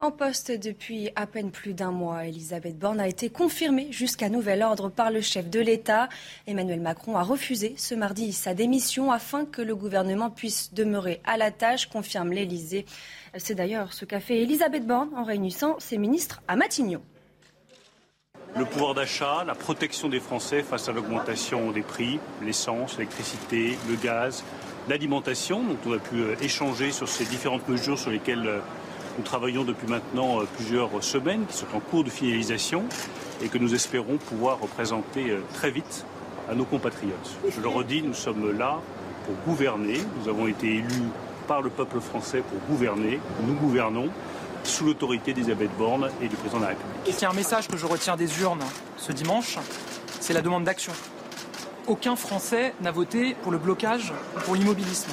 En 0.03 0.12
poste 0.12 0.51
depuis 0.51 1.12
à 1.15 1.25
peine 1.25 1.50
plus 1.50 1.74
d'un 1.74 1.91
mois, 1.91 2.25
Elisabeth 2.25 2.77
Borne 2.77 3.00
a 3.00 3.07
été 3.07 3.29
confirmée 3.29 3.88
jusqu'à 3.89 4.27
nouvel 4.27 4.62
ordre 4.62 4.89
par 4.89 5.12
le 5.12 5.22
chef 5.22 5.50
de 5.50 5.62
l'État. 5.62 6.10
Emmanuel 6.45 6.81
Macron 6.81 7.15
a 7.15 7.24
refusé 7.24 7.74
ce 7.77 7.95
mardi 7.95 8.33
sa 8.33 8.53
démission 8.53 9.13
afin 9.13 9.45
que 9.45 9.62
le 9.62 9.77
gouvernement 9.77 10.29
puisse 10.29 10.74
demeurer 10.74 11.22
à 11.24 11.38
la 11.38 11.51
tâche, 11.51 11.86
confirme 11.86 12.33
l'Élysée. 12.33 12.86
C'est 13.38 13.55
d'ailleurs 13.55 13.93
ce 13.93 14.03
qu'a 14.03 14.19
fait 14.19 14.41
Elisabeth 14.41 14.86
Borne 14.86 15.07
en 15.15 15.24
réunissant 15.24 15.79
ses 15.79 15.98
ministres 15.98 16.41
à 16.50 16.57
Matignon. 16.57 17.01
Le 18.57 18.65
pouvoir 18.65 18.95
d'achat, 18.95 19.45
la 19.48 19.55
protection 19.55 20.10
des 20.10 20.19
Français 20.19 20.63
face 20.63 20.89
à 20.89 20.91
l'augmentation 20.91 21.72
des 21.72 21.81
prix, 21.81 22.19
l'essence, 22.41 22.98
l'électricité, 22.98 23.77
le 23.88 23.95
gaz, 23.95 24.43
l'alimentation, 24.89 25.63
dont 25.63 25.77
on 25.86 25.93
a 25.93 26.00
pu 26.00 26.25
échanger 26.41 26.91
sur 26.91 27.07
ces 27.07 27.24
différentes 27.24 27.69
mesures 27.69 27.98
sur 27.98 28.12
lesquelles 28.12 28.62
Nous 29.17 29.24
travaillons 29.24 29.63
depuis 29.63 29.88
maintenant 29.88 30.41
euh, 30.41 30.48
plusieurs 30.55 30.89
semaines 31.03 31.46
qui 31.46 31.58
sont 31.58 31.67
en 31.75 31.79
cours 31.79 32.03
de 32.03 32.10
finalisation 32.10 32.84
et 33.43 33.48
que 33.48 33.58
nous 33.58 33.75
espérons 33.75 34.17
pouvoir 34.17 34.60
représenter 34.60 35.29
euh, 35.29 35.41
très 35.53 35.70
vite 35.70 36.05
à 36.50 36.55
nos 36.55 36.65
compatriotes. 36.65 37.38
Je 37.50 37.62
le 37.62 37.67
redis, 37.67 38.01
nous 38.01 38.13
sommes 38.13 38.58
là 38.58 38.79
pour 39.25 39.36
gouverner. 39.46 40.00
Nous 40.20 40.29
avons 40.29 40.48
été 40.48 40.67
élus 40.67 41.10
par 41.48 41.62
le 41.62 41.70
peuple 41.70 42.00
français 42.00 42.41
pour 42.41 42.60
gouverner. 42.67 43.20
Nous 43.46 43.53
gouvernons 43.53 44.10
sous 44.63 44.86
l'autorité 44.86 45.34
d'Elisabeth 45.34 45.72
Borne 45.77 46.10
et 46.22 46.27
du 46.27 46.36
président 46.36 46.58
de 46.58 46.63
la 46.63 46.70
République. 46.70 47.08
Et 47.08 47.12
c'est 47.12 47.25
un 47.25 47.34
message 47.34 47.67
que 47.67 47.77
je 47.77 47.86
retiens 47.86 48.15
des 48.15 48.41
urnes 48.41 48.63
ce 48.98 49.12
dimanche, 49.12 49.58
c'est 50.22 50.34
la 50.34 50.41
demande 50.41 50.63
d'action. 50.63 50.93
Aucun 51.88 52.15
Français 52.15 52.74
n'a 52.82 52.91
voté 52.91 53.36
pour 53.43 53.51
le 53.51 53.58
blocage 53.58 54.13
ou 54.38 54.39
pour 54.41 54.55
l'immobilisme. 54.55 55.12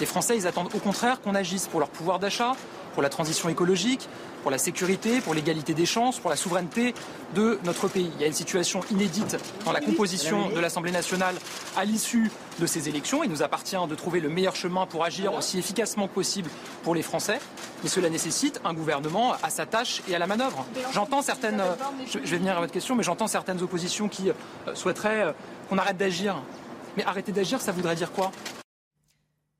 Les 0.00 0.06
Français, 0.06 0.36
ils 0.36 0.46
attendent 0.46 0.70
au 0.74 0.78
contraire 0.78 1.20
qu'on 1.20 1.34
agisse 1.34 1.66
pour 1.66 1.78
leur 1.78 1.90
pouvoir 1.90 2.18
d'achat, 2.18 2.52
pour 2.94 3.02
la 3.02 3.10
transition 3.10 3.48
écologique, 3.48 4.08
pour 4.42 4.50
la 4.50 4.58
sécurité, 4.58 5.20
pour 5.20 5.34
l'égalité 5.34 5.74
des 5.74 5.84
chances, 5.84 6.18
pour 6.18 6.30
la 6.30 6.36
souveraineté 6.36 6.94
de 7.34 7.58
notre 7.64 7.86
pays. 7.88 8.10
Il 8.14 8.20
y 8.20 8.24
a 8.24 8.26
une 8.26 8.32
situation 8.32 8.80
inédite 8.90 9.36
dans 9.64 9.72
la 9.72 9.80
composition 9.80 10.48
de 10.48 10.58
l'Assemblée 10.58 10.90
nationale 10.90 11.34
à 11.76 11.84
l'issue 11.84 12.30
de 12.58 12.66
ces 12.66 12.88
élections. 12.88 13.22
Il 13.22 13.30
nous 13.30 13.42
appartient 13.42 13.76
de 13.88 13.94
trouver 13.94 14.20
le 14.20 14.28
meilleur 14.28 14.56
chemin 14.56 14.86
pour 14.86 15.04
agir 15.04 15.34
aussi 15.34 15.58
efficacement 15.58 16.08
que 16.08 16.14
possible 16.14 16.50
pour 16.82 16.94
les 16.94 17.02
Français. 17.02 17.38
Mais 17.82 17.88
cela 17.88 18.08
nécessite 18.08 18.60
un 18.64 18.74
gouvernement 18.74 19.34
à 19.42 19.50
sa 19.50 19.66
tâche 19.66 20.02
et 20.08 20.14
à 20.14 20.18
la 20.18 20.26
manœuvre. 20.26 20.64
J'entends 20.92 21.22
certaines, 21.22 21.62
je 22.06 22.18
vais 22.18 22.38
venir 22.38 22.56
à 22.56 22.60
votre 22.60 22.72
question, 22.72 22.96
mais 22.96 23.02
j'entends 23.02 23.28
certaines 23.28 23.60
oppositions 23.62 24.08
qui 24.08 24.30
euh, 24.30 24.32
souhaiteraient 24.74 25.26
euh, 25.26 25.32
qu'on 25.68 25.78
arrête 25.78 25.96
d'agir. 25.96 26.36
Mais 26.96 27.04
arrêter 27.04 27.32
d'agir, 27.32 27.60
ça 27.60 27.72
voudrait 27.72 27.94
dire 27.94 28.10
quoi? 28.10 28.32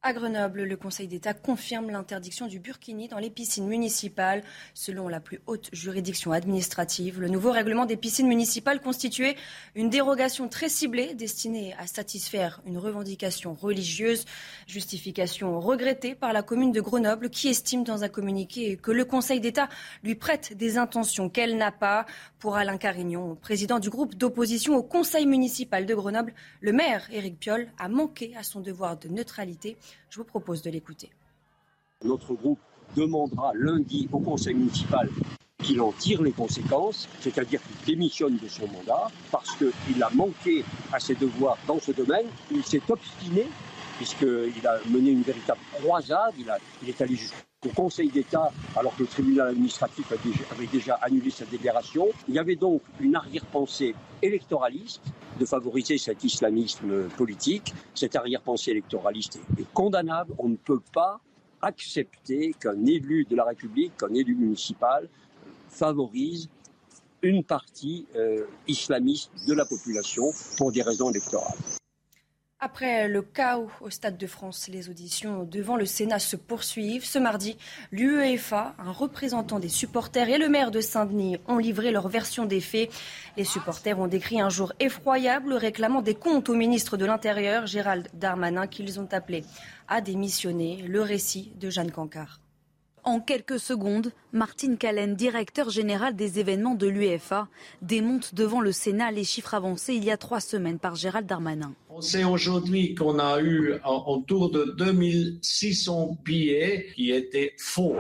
À 0.03 0.15
Grenoble, 0.15 0.63
le 0.63 0.77
Conseil 0.79 1.09
d'État 1.09 1.35
confirme 1.35 1.91
l'interdiction 1.91 2.47
du 2.47 2.59
burkini 2.59 3.09
dans 3.09 3.19
les 3.19 3.29
piscines 3.29 3.67
municipales. 3.67 4.43
Selon 4.73 5.09
la 5.09 5.21
plus 5.21 5.41
haute 5.47 5.69
juridiction 5.75 6.33
administrative, 6.33 7.21
le 7.21 7.29
nouveau 7.29 7.53
règlement 7.53 7.85
des 7.85 7.99
piscines 7.99 8.27
municipales 8.27 8.81
constituait 8.81 9.37
une 9.75 9.91
dérogation 9.91 10.49
très 10.49 10.71
ciblée 10.71 11.13
destinée 11.13 11.75
à 11.79 11.87
satisfaire 11.87 12.63
une 12.65 12.79
revendication 12.79 13.53
religieuse. 13.53 14.25
Justification 14.67 15.61
regrettée 15.61 16.15
par 16.15 16.33
la 16.33 16.43
commune 16.43 16.73
de 16.73 16.81
Grenoble 16.81 17.29
qui 17.29 17.49
estime 17.49 17.85
dans 17.85 18.03
un 18.03 18.09
communiqué 18.09 18.79
que 18.79 18.93
le 18.93 19.05
Conseil 19.05 19.41
d'État 19.41 19.69
lui 20.03 20.15
prête 20.15 20.57
des 20.57 20.79
intentions 20.79 21.29
qu'elle 21.29 21.59
n'a 21.59 21.73
pas. 21.73 22.07
Pour 22.39 22.57
Alain 22.57 22.79
Carignon, 22.79 23.35
président 23.35 23.79
du 23.79 23.91
groupe 23.91 24.15
d'opposition 24.15 24.75
au 24.75 24.83
Conseil 24.83 25.27
municipal 25.27 25.85
de 25.85 25.95
Grenoble, 25.95 26.33
le 26.63 26.73
maire 26.73 27.07
Éric 27.13 27.39
Piolle 27.39 27.69
a 27.79 27.91
manqué 27.91 28.35
à 28.35 28.43
son 28.43 28.61
devoir 28.61 28.97
de 28.97 29.09
neutralité. 29.09 29.77
Je 30.09 30.19
vous 30.19 30.25
propose 30.25 30.63
de 30.63 30.71
l'écouter. 30.71 31.11
Notre 32.05 32.35
groupe 32.35 32.61
demandera 32.97 33.53
lundi 33.55 34.09
au 34.13 34.19
conseil 34.19 34.55
municipal 34.55 35.09
qu'il 35.63 35.81
en 35.81 35.93
tire 35.93 36.23
les 36.23 36.33
conséquences, 36.33 37.09
c'est-à-dire 37.21 37.61
qu'il 37.63 37.95
démissionne 37.95 38.37
de 38.39 38.49
son 38.49 38.67
mandat 38.69 39.09
parce 39.31 39.55
qu'il 39.57 40.03
a 40.03 40.11
manqué 40.15 40.65
à 40.93 40.99
ses 40.99 41.15
devoirs 41.15 41.59
dans 41.67 41.79
ce 41.79 41.93
domaine. 41.93 42.27
Il 42.51 42.65
s'est 42.65 42.83
obstiné 42.89 43.47
puisqu'il 43.99 44.67
a 44.67 44.79
mené 44.89 45.11
une 45.11 45.23
véritable 45.23 45.61
croisade. 45.75 46.33
Il, 46.39 46.89
est 46.89 47.01
allé 47.03 47.15
jusqu'au 47.15 47.69
Conseil 47.77 48.09
d'État 48.09 48.51
alors 48.75 48.97
que 48.97 49.03
le 49.03 49.09
tribunal 49.09 49.49
administratif 49.49 50.11
avait 50.11 50.67
déjà 50.67 50.95
annulé 51.03 51.31
sa 51.31 51.45
délibération. 51.45 52.09
Il 52.27 52.35
y 52.35 52.39
avait 52.39 52.57
donc 52.57 52.81
une 52.99 53.15
arrière-pensée 53.15 53.95
électoraliste 54.23 55.03
de 55.39 55.45
favoriser 55.45 55.99
cet 55.99 56.25
islamisme 56.25 57.09
politique. 57.17 57.73
Cette 57.95 58.17
arrière-pensée 58.17 58.73
électoraliste 58.73 59.39
est 59.59 59.73
condamnable. 59.73 60.35
On 60.39 60.49
ne 60.49 60.57
peut 60.57 60.81
pas 60.93 61.21
accepter 61.63 62.55
qu'un 62.59 62.85
élu 62.87 63.27
de 63.29 63.37
la 63.37 63.45
République, 63.45 63.97
qu'un 63.97 64.15
élu 64.15 64.35
municipal 64.35 65.09
favorise 65.69 66.49
une 67.23 67.45
partie 67.45 68.07
euh, 68.17 68.47
islamiste 68.67 69.31
de 69.47 69.53
la 69.53 69.67
population 69.67 70.33
pour 70.57 70.73
des 70.73 70.83
raisons 70.83 71.11
électorales. 71.11 71.59
Après 72.63 73.09
le 73.09 73.23
chaos 73.23 73.71
au 73.81 73.89
Stade 73.89 74.19
de 74.19 74.27
France, 74.27 74.69
les 74.69 74.91
auditions 74.91 75.45
devant 75.45 75.77
le 75.77 75.87
Sénat 75.87 76.19
se 76.19 76.37
poursuivent. 76.37 77.07
Ce 77.07 77.19
mardi, 77.19 77.57
l'UEFA, 77.91 78.75
un 78.79 78.93
représentant 78.93 79.59
des 79.59 79.71
supporters 79.71 80.29
et 80.29 80.37
le 80.37 80.51
maire 80.51 80.71
de 80.71 80.83
Saint-Denis 80.83 81.39
ont 81.49 81.57
livré 81.57 81.91
leur 81.91 82.09
version 82.09 82.45
des 82.45 82.61
faits. 82.61 82.91
Les 83.39 83.45
supporters 83.45 83.99
ont 83.99 84.09
décrit 84.09 84.43
un 84.43 84.51
jour 84.51 84.75
effroyable 84.79 85.55
réclamant 85.55 86.03
des 86.03 86.15
comptes 86.15 86.51
au 86.51 86.55
ministre 86.55 86.99
de 86.99 87.07
l'Intérieur, 87.07 87.67
Gérald 87.67 88.09
Darmanin, 88.13 88.67
qu'ils 88.67 89.01
ont 89.01 89.09
appelé 89.11 89.43
à 89.89 90.03
démissionner. 90.03 90.85
Le 90.87 91.01
récit 91.01 91.53
de 91.59 91.71
Jeanne 91.71 91.91
Cancard. 91.91 92.41
En 93.03 93.21
quelques 93.21 93.59
secondes, 93.59 94.13
Martine 94.33 94.77
Callen, 94.77 95.15
directeur 95.15 95.71
général 95.71 96.17
des 96.17 96.39
événements 96.39 96.75
de 96.75 96.87
l'UEFA, 96.87 97.49
démonte 97.81 98.35
devant 98.35 98.61
le 98.61 98.73
Sénat 98.73 99.11
les 99.11 99.25
chiffres 99.25 99.55
avancés 99.55 99.95
il 99.95 100.05
y 100.05 100.11
a 100.11 100.19
trois 100.19 100.41
semaines 100.41 100.79
par 100.79 100.97
Gérald 100.97 101.27
Darmanin. 101.27 101.73
On 101.89 102.03
sait 102.03 102.25
aujourd'hui 102.25 102.95
qu'on 102.95 103.19
a 103.19 103.41
eu 103.41 103.75
autour 104.07 104.51
de 104.51 104.75
2600 104.77 106.19
billets 106.23 106.89
qui 106.95 107.11
étaient 107.11 107.55
faux. 107.57 107.97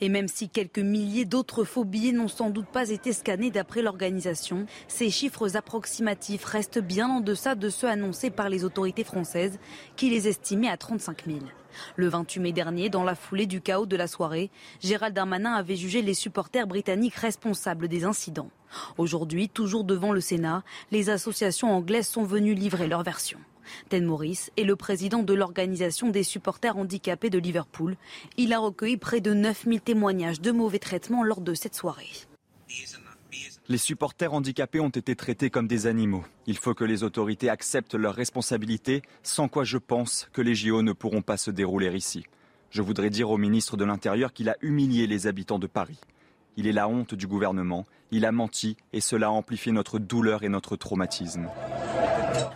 Et 0.00 0.08
même 0.08 0.28
si 0.28 0.48
quelques 0.48 0.78
milliers 0.78 1.24
d'autres 1.24 1.64
faux 1.64 1.84
billets 1.84 2.12
n'ont 2.12 2.28
sans 2.28 2.50
doute 2.50 2.66
pas 2.66 2.90
été 2.90 3.12
scannés 3.12 3.50
d'après 3.50 3.82
l'organisation, 3.82 4.66
ces 4.88 5.10
chiffres 5.10 5.56
approximatifs 5.56 6.44
restent 6.44 6.80
bien 6.80 7.08
en 7.08 7.20
deçà 7.20 7.54
de 7.54 7.68
ceux 7.68 7.88
annoncés 7.88 8.30
par 8.30 8.48
les 8.48 8.64
autorités 8.64 9.04
françaises, 9.04 9.58
qui 9.96 10.10
les 10.10 10.28
estimaient 10.28 10.70
à 10.70 10.76
35 10.76 11.26
000. 11.26 11.38
Le 11.96 12.08
28 12.08 12.40
mai 12.40 12.52
dernier, 12.52 12.88
dans 12.88 13.04
la 13.04 13.14
foulée 13.14 13.46
du 13.46 13.60
chaos 13.60 13.86
de 13.86 13.96
la 13.96 14.06
soirée, 14.06 14.50
Gérald 14.80 15.14
Darmanin 15.14 15.54
avait 15.54 15.76
jugé 15.76 16.02
les 16.02 16.14
supporters 16.14 16.66
britanniques 16.66 17.14
responsables 17.14 17.88
des 17.88 18.04
incidents. 18.04 18.50
Aujourd'hui, 18.98 19.48
toujours 19.48 19.84
devant 19.84 20.12
le 20.12 20.20
Sénat, 20.20 20.62
les 20.90 21.10
associations 21.10 21.74
anglaises 21.74 22.08
sont 22.08 22.24
venues 22.24 22.54
livrer 22.54 22.88
leur 22.88 23.02
version. 23.02 23.38
Ted 23.88 24.04
Morris 24.04 24.48
est 24.56 24.64
le 24.64 24.76
président 24.76 25.22
de 25.22 25.34
l'organisation 25.34 26.08
des 26.10 26.22
supporters 26.22 26.76
handicapés 26.76 27.30
de 27.30 27.38
Liverpool. 27.38 27.96
Il 28.36 28.52
a 28.52 28.58
recueilli 28.58 28.96
près 28.96 29.20
de 29.20 29.34
9000 29.34 29.80
témoignages 29.80 30.40
de 30.40 30.50
mauvais 30.50 30.78
traitements 30.78 31.22
lors 31.22 31.40
de 31.40 31.54
cette 31.54 31.74
soirée. 31.74 32.10
Les 33.72 33.78
supporters 33.78 34.34
handicapés 34.34 34.80
ont 34.80 34.90
été 34.90 35.16
traités 35.16 35.48
comme 35.48 35.66
des 35.66 35.86
animaux. 35.86 36.24
Il 36.46 36.58
faut 36.58 36.74
que 36.74 36.84
les 36.84 37.04
autorités 37.04 37.48
acceptent 37.48 37.94
leurs 37.94 38.14
responsabilités, 38.14 39.00
sans 39.22 39.48
quoi 39.48 39.64
je 39.64 39.78
pense 39.78 40.28
que 40.34 40.42
les 40.42 40.54
JO 40.54 40.82
ne 40.82 40.92
pourront 40.92 41.22
pas 41.22 41.38
se 41.38 41.50
dérouler 41.50 41.90
ici. 41.96 42.26
Je 42.68 42.82
voudrais 42.82 43.08
dire 43.08 43.30
au 43.30 43.38
ministre 43.38 43.78
de 43.78 43.86
l'Intérieur 43.86 44.34
qu'il 44.34 44.50
a 44.50 44.56
humilié 44.60 45.06
les 45.06 45.26
habitants 45.26 45.58
de 45.58 45.66
Paris. 45.66 45.98
Il 46.58 46.66
est 46.66 46.72
la 46.72 46.86
honte 46.86 47.14
du 47.14 47.26
gouvernement, 47.26 47.86
il 48.10 48.26
a 48.26 48.30
menti 48.30 48.76
et 48.92 49.00
cela 49.00 49.28
a 49.28 49.30
amplifié 49.30 49.72
notre 49.72 49.98
douleur 49.98 50.42
et 50.42 50.50
notre 50.50 50.76
traumatisme. 50.76 51.48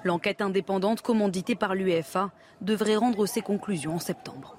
L'enquête 0.05 0.43
indépendante 0.43 1.01
commanditée 1.01 1.55
par 1.55 1.75
l'UEFA 1.75 2.31
devrait 2.61 2.97
rendre 2.97 3.25
ses 3.25 3.41
conclusions 3.41 3.95
en 3.95 4.01
septembre. 4.01 4.59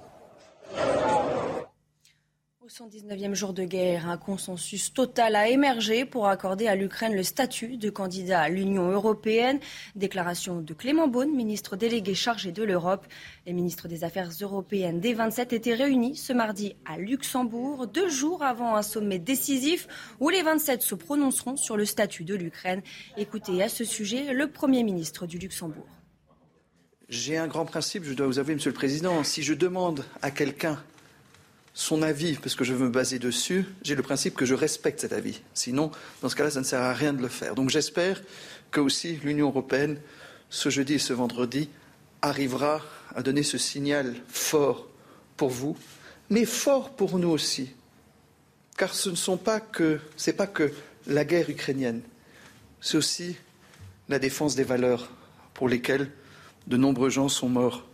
Au 2.67 2.69
119e 2.69 3.33
jour 3.33 3.53
de 3.53 3.63
guerre, 3.63 4.09
un 4.09 4.17
consensus 4.17 4.91
total 4.91 5.37
a 5.37 5.47
émergé 5.47 6.03
pour 6.03 6.27
accorder 6.27 6.67
à 6.67 6.75
l'Ukraine 6.75 7.15
le 7.15 7.23
statut 7.23 7.77
de 7.77 7.89
candidat 7.89 8.41
à 8.41 8.49
l'Union 8.49 8.91
européenne. 8.91 9.61
Déclaration 9.95 10.59
de 10.59 10.73
Clément 10.73 11.07
Beaune, 11.07 11.33
ministre 11.33 11.77
délégué 11.77 12.13
chargé 12.13 12.51
de 12.51 12.63
l'Europe. 12.63 13.07
Les 13.45 13.53
ministres 13.53 13.87
des 13.87 14.03
Affaires 14.03 14.31
européennes 14.41 14.99
des 14.99 15.13
27 15.13 15.53
étaient 15.53 15.75
réunis 15.75 16.17
ce 16.17 16.33
mardi 16.33 16.75
à 16.83 16.97
Luxembourg, 16.97 17.87
deux 17.87 18.09
jours 18.09 18.43
avant 18.43 18.75
un 18.75 18.81
sommet 18.81 19.19
décisif 19.19 19.87
où 20.19 20.27
les 20.27 20.43
27 20.43 20.81
se 20.81 20.95
prononceront 20.95 21.55
sur 21.55 21.77
le 21.77 21.85
statut 21.85 22.25
de 22.25 22.35
l'Ukraine. 22.35 22.81
Écoutez 23.15 23.63
à 23.63 23.69
ce 23.69 23.85
sujet 23.85 24.33
le 24.33 24.51
Premier 24.51 24.83
ministre 24.83 25.25
du 25.25 25.37
Luxembourg. 25.37 25.87
J'ai 27.07 27.37
un 27.37 27.47
grand 27.47 27.63
principe, 27.63 28.03
je 28.03 28.11
dois 28.11 28.27
vous 28.27 28.39
avouer, 28.39 28.55
Monsieur 28.55 28.71
le 28.71 28.75
Président. 28.75 29.23
Si 29.23 29.41
je 29.41 29.53
demande 29.53 30.03
à 30.21 30.31
quelqu'un 30.31 30.77
son 31.77 32.01
avis, 32.01 32.33
parce 32.37 32.55
que 32.55 32.63
je 32.63 32.73
veux 32.73 32.87
me 32.87 32.91
baser 32.91 33.19
dessus, 33.19 33.63
j'ai 33.83 33.93
le 33.93 34.01
principe 34.01 34.33
que 34.33 34.45
je 34.45 34.55
respecte 34.55 34.99
cet 34.99 35.13
avis. 35.13 35.41
Sinon, 35.53 35.91
dans 36.23 36.27
ce 36.29 36.35
cas-là, 36.35 36.49
ça 36.49 36.59
ne 36.59 36.65
sert 36.65 36.81
à 36.81 36.91
rien 36.91 37.13
de 37.13 37.21
le 37.21 37.27
faire. 37.27 37.53
Donc 37.53 37.69
j'espère 37.69 38.19
que 38.71 38.79
aussi 38.79 39.19
l'Union 39.23 39.49
européenne, 39.49 39.99
ce 40.49 40.69
jeudi 40.69 40.95
et 40.95 40.99
ce 40.99 41.13
vendredi, 41.13 41.69
arrivera 42.23 42.81
à 43.15 43.21
donner 43.21 43.43
ce 43.43 43.59
signal 43.59 44.15
fort 44.27 44.87
pour 45.37 45.49
vous, 45.49 45.77
mais 46.31 46.45
fort 46.45 46.95
pour 46.95 47.19
nous 47.19 47.29
aussi. 47.29 47.69
Car 48.75 48.95
ce 48.95 49.11
ne 49.11 49.15
sont 49.15 49.37
pas 49.37 49.59
pas 49.59 50.47
que 50.47 50.73
la 51.05 51.25
guerre 51.25 51.47
ukrainienne, 51.47 52.01
c'est 52.81 52.97
aussi 52.97 53.35
la 54.09 54.17
défense 54.17 54.55
des 54.55 54.63
valeurs 54.63 55.11
pour 55.53 55.69
lesquelles 55.69 56.09
de 56.65 56.75
nombreux 56.75 57.11
gens 57.11 57.29
sont 57.29 57.49
morts 57.49 57.85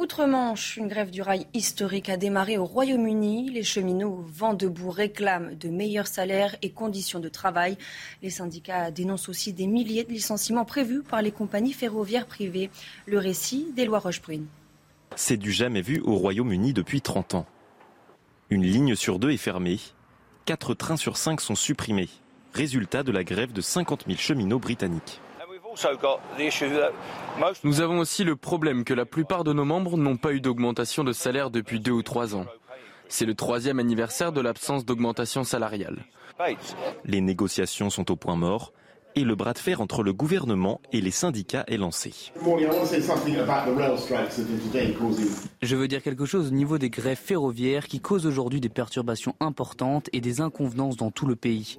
Outre-Manche, 0.00 0.78
une 0.78 0.88
grève 0.88 1.10
du 1.10 1.20
rail 1.20 1.46
historique 1.52 2.08
a 2.08 2.16
démarré 2.16 2.56
au 2.56 2.64
Royaume-Uni. 2.64 3.50
Les 3.50 3.62
cheminots 3.62 4.24
vent 4.26 4.54
debout 4.54 4.88
réclament 4.88 5.54
de 5.54 5.68
meilleurs 5.68 6.06
salaires 6.06 6.56
et 6.62 6.70
conditions 6.70 7.20
de 7.20 7.28
travail. 7.28 7.76
Les 8.22 8.30
syndicats 8.30 8.90
dénoncent 8.90 9.28
aussi 9.28 9.52
des 9.52 9.66
milliers 9.66 10.04
de 10.04 10.10
licenciements 10.10 10.64
prévus 10.64 11.02
par 11.02 11.20
les 11.20 11.32
compagnies 11.32 11.74
ferroviaires 11.74 12.24
privées. 12.24 12.70
Le 13.04 13.18
récit 13.18 13.72
d'Éloi 13.76 13.98
Rochebrune. 13.98 14.46
C'est 15.16 15.36
du 15.36 15.52
jamais 15.52 15.82
vu 15.82 16.00
au 16.00 16.14
Royaume-Uni 16.14 16.72
depuis 16.72 17.02
30 17.02 17.34
ans. 17.34 17.46
Une 18.48 18.64
ligne 18.64 18.94
sur 18.94 19.18
deux 19.18 19.32
est 19.32 19.36
fermée. 19.36 19.80
Quatre 20.46 20.72
trains 20.72 20.96
sur 20.96 21.18
cinq 21.18 21.42
sont 21.42 21.54
supprimés. 21.54 22.08
Résultat 22.54 23.02
de 23.02 23.12
la 23.12 23.22
grève 23.22 23.52
de 23.52 23.60
50 23.60 24.04
000 24.06 24.18
cheminots 24.18 24.60
britanniques. 24.60 25.20
Nous 27.64 27.80
avons 27.80 27.98
aussi 27.98 28.24
le 28.24 28.36
problème 28.36 28.84
que 28.84 28.94
la 28.94 29.06
plupart 29.06 29.44
de 29.44 29.52
nos 29.52 29.64
membres 29.64 29.96
n'ont 29.96 30.16
pas 30.16 30.32
eu 30.32 30.40
d'augmentation 30.40 31.04
de 31.04 31.12
salaire 31.12 31.50
depuis 31.50 31.80
deux 31.80 31.92
ou 31.92 32.02
trois 32.02 32.34
ans. 32.34 32.46
C'est 33.08 33.26
le 33.26 33.34
troisième 33.34 33.78
anniversaire 33.78 34.32
de 34.32 34.40
l'absence 34.40 34.84
d'augmentation 34.84 35.44
salariale. 35.44 36.04
Les 37.04 37.20
négociations 37.20 37.90
sont 37.90 38.10
au 38.10 38.16
point 38.16 38.36
mort 38.36 38.72
et 39.16 39.24
le 39.24 39.34
bras 39.34 39.52
de 39.52 39.58
fer 39.58 39.80
entre 39.80 40.02
le 40.02 40.12
gouvernement 40.12 40.80
et 40.92 41.00
les 41.00 41.10
syndicats 41.10 41.64
est 41.66 41.76
lancé. 41.76 42.12
Je 45.62 45.76
veux 45.76 45.88
dire 45.88 46.02
quelque 46.02 46.24
chose 46.24 46.48
au 46.48 46.54
niveau 46.54 46.78
des 46.78 46.90
grèves 46.90 47.18
ferroviaires 47.18 47.88
qui 47.88 48.00
causent 48.00 48.26
aujourd'hui 48.26 48.60
des 48.60 48.68
perturbations 48.68 49.34
importantes 49.40 50.08
et 50.12 50.20
des 50.20 50.40
inconvenances 50.40 50.96
dans 50.96 51.10
tout 51.10 51.26
le 51.26 51.36
pays. 51.36 51.78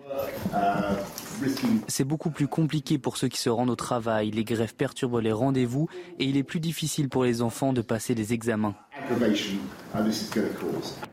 C'est 1.88 2.04
beaucoup 2.04 2.32
plus 2.32 2.48
compliqué 2.48 2.98
pour 2.98 3.18
ceux 3.18 3.28
qui 3.28 3.40
se 3.40 3.50
rendent 3.50 3.70
au 3.70 3.76
travail, 3.76 4.32
les 4.32 4.44
grèves 4.44 4.76
perturbent 4.76 5.20
les 5.20 5.32
rendez-vous 5.32 5.88
et 6.20 6.26
il 6.26 6.38
est 6.38 6.44
plus 6.44 6.60
difficile 6.60 7.10
pour 7.10 7.24
les 7.24 7.42
enfants 7.42 7.74
de 7.74 7.82
passer 7.82 8.16
les 8.16 8.34
examens. 8.34 8.76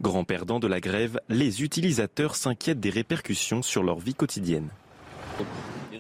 Grand 0.01 0.25
perdant 0.25 0.59
de 0.61 0.67
la 0.67 0.81
grève, 0.81 1.21
les 1.29 1.63
utilisateurs 1.63 2.37
s'inquiètent 2.37 2.81
des 2.81 2.91
répercussions 2.91 3.63
sur 3.63 3.83
leur 3.83 3.99
vie 3.99 4.15
quotidienne. 4.15 4.69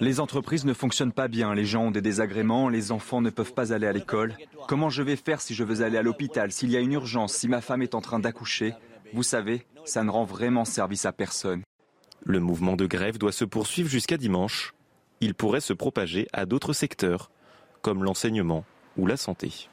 Les 0.00 0.20
entreprises 0.20 0.64
ne 0.64 0.75
fonctionnent 0.75 1.12
pas 1.12 1.26
bien, 1.26 1.54
les 1.54 1.64
gens 1.64 1.87
ont 1.87 1.90
des 1.90 2.02
désagréments, 2.02 2.68
les 2.68 2.92
enfants 2.92 3.20
ne 3.20 3.30
peuvent 3.30 3.52
pas 3.52 3.73
aller 3.73 3.87
à 3.87 3.92
l'école. 3.92 4.37
Comment 4.68 4.90
je 4.90 5.02
vais 5.02 5.16
faire 5.16 5.40
si 5.40 5.54
je 5.54 5.64
veux 5.64 5.82
aller 5.82 5.99
à 5.99 6.02
l'hôpital, 6.02 6.52
s'il 6.52 6.70
y 6.70 6.76
a 6.76 6.80
une 6.80 6.92
urgence, 6.92 7.35
si 7.35 7.49
ma 7.49 7.61
femme 7.61 7.82
est 7.82 7.97
en 7.97 8.00
train 8.00 8.20
d'accoucher 8.20 8.75
Vous 9.12 9.25
savez, 9.25 9.66
ça 9.85 10.04
ne 10.04 10.11
rend 10.11 10.25
vraiment 10.25 10.64
service 10.64 11.04
à 11.04 11.12
personne. 11.12 11.62
Le 12.25 12.41
mouvement 12.41 12.77
de 12.77 12.87
grève 12.87 13.19
doit 13.19 13.33
se 13.33 13.45
poursuivre 13.45 13.89
jusqu'à 13.89 14.17
dimanche. 14.17 14.75
Il 15.21 15.35
pourrait 15.35 15.61
se 15.61 15.73
propager 15.73 16.29
à 16.33 16.47
d'autres 16.47 16.73
secteurs, 16.73 17.31
comme 17.83 18.05
l'enseignement 18.05 18.65
ou 18.97 19.07
la 19.07 19.17
santé. 19.17 19.69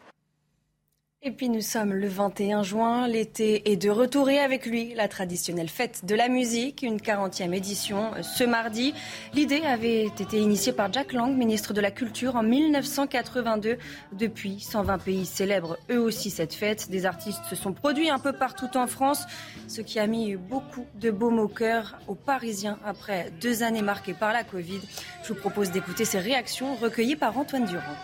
Et 1.27 1.31
puis 1.31 1.49
nous 1.49 1.61
sommes 1.61 1.91
le 1.91 2.07
21 2.07 2.61
juin, 2.61 3.07
l'été 3.07 3.71
est 3.71 3.77
de 3.77 3.89
retour 3.89 4.29
et 4.29 4.37
avec 4.37 4.67
lui 4.67 4.93
la 4.93 5.07
traditionnelle 5.07 5.69
fête 5.69 6.05
de 6.05 6.13
la 6.13 6.29
musique, 6.29 6.83
une 6.83 6.97
40e 6.97 7.51
édition 7.51 8.11
ce 8.21 8.43
mardi. 8.43 8.93
L'idée 9.33 9.61
avait 9.61 10.05
été 10.05 10.37
initiée 10.37 10.71
par 10.71 10.93
Jack 10.93 11.13
Lang, 11.13 11.35
ministre 11.35 11.73
de 11.73 11.81
la 11.81 11.89
Culture 11.89 12.35
en 12.35 12.43
1982. 12.43 13.79
Depuis, 14.11 14.59
120 14.59 14.99
pays 14.99 15.25
célèbrent 15.25 15.79
eux 15.89 15.99
aussi 15.99 16.29
cette 16.29 16.53
fête. 16.53 16.91
Des 16.91 17.07
artistes 17.07 17.43
se 17.49 17.55
sont 17.55 17.73
produits 17.73 18.11
un 18.11 18.19
peu 18.19 18.33
partout 18.33 18.77
en 18.77 18.85
France, 18.85 19.25
ce 19.67 19.81
qui 19.81 19.97
a 19.97 20.05
mis 20.05 20.35
beaucoup 20.35 20.85
de 20.93 21.09
baume 21.09 21.39
au 21.39 21.47
cœur 21.47 21.97
aux 22.07 22.13
Parisiens 22.13 22.77
après 22.85 23.31
deux 23.41 23.63
années 23.63 23.81
marquées 23.81 24.13
par 24.13 24.31
la 24.31 24.43
Covid. 24.43 24.81
Je 25.23 25.29
vous 25.29 25.39
propose 25.39 25.71
d'écouter 25.71 26.05
ces 26.05 26.19
réactions 26.19 26.75
recueillies 26.75 27.15
par 27.15 27.35
Antoine 27.35 27.65
Durand. 27.65 27.95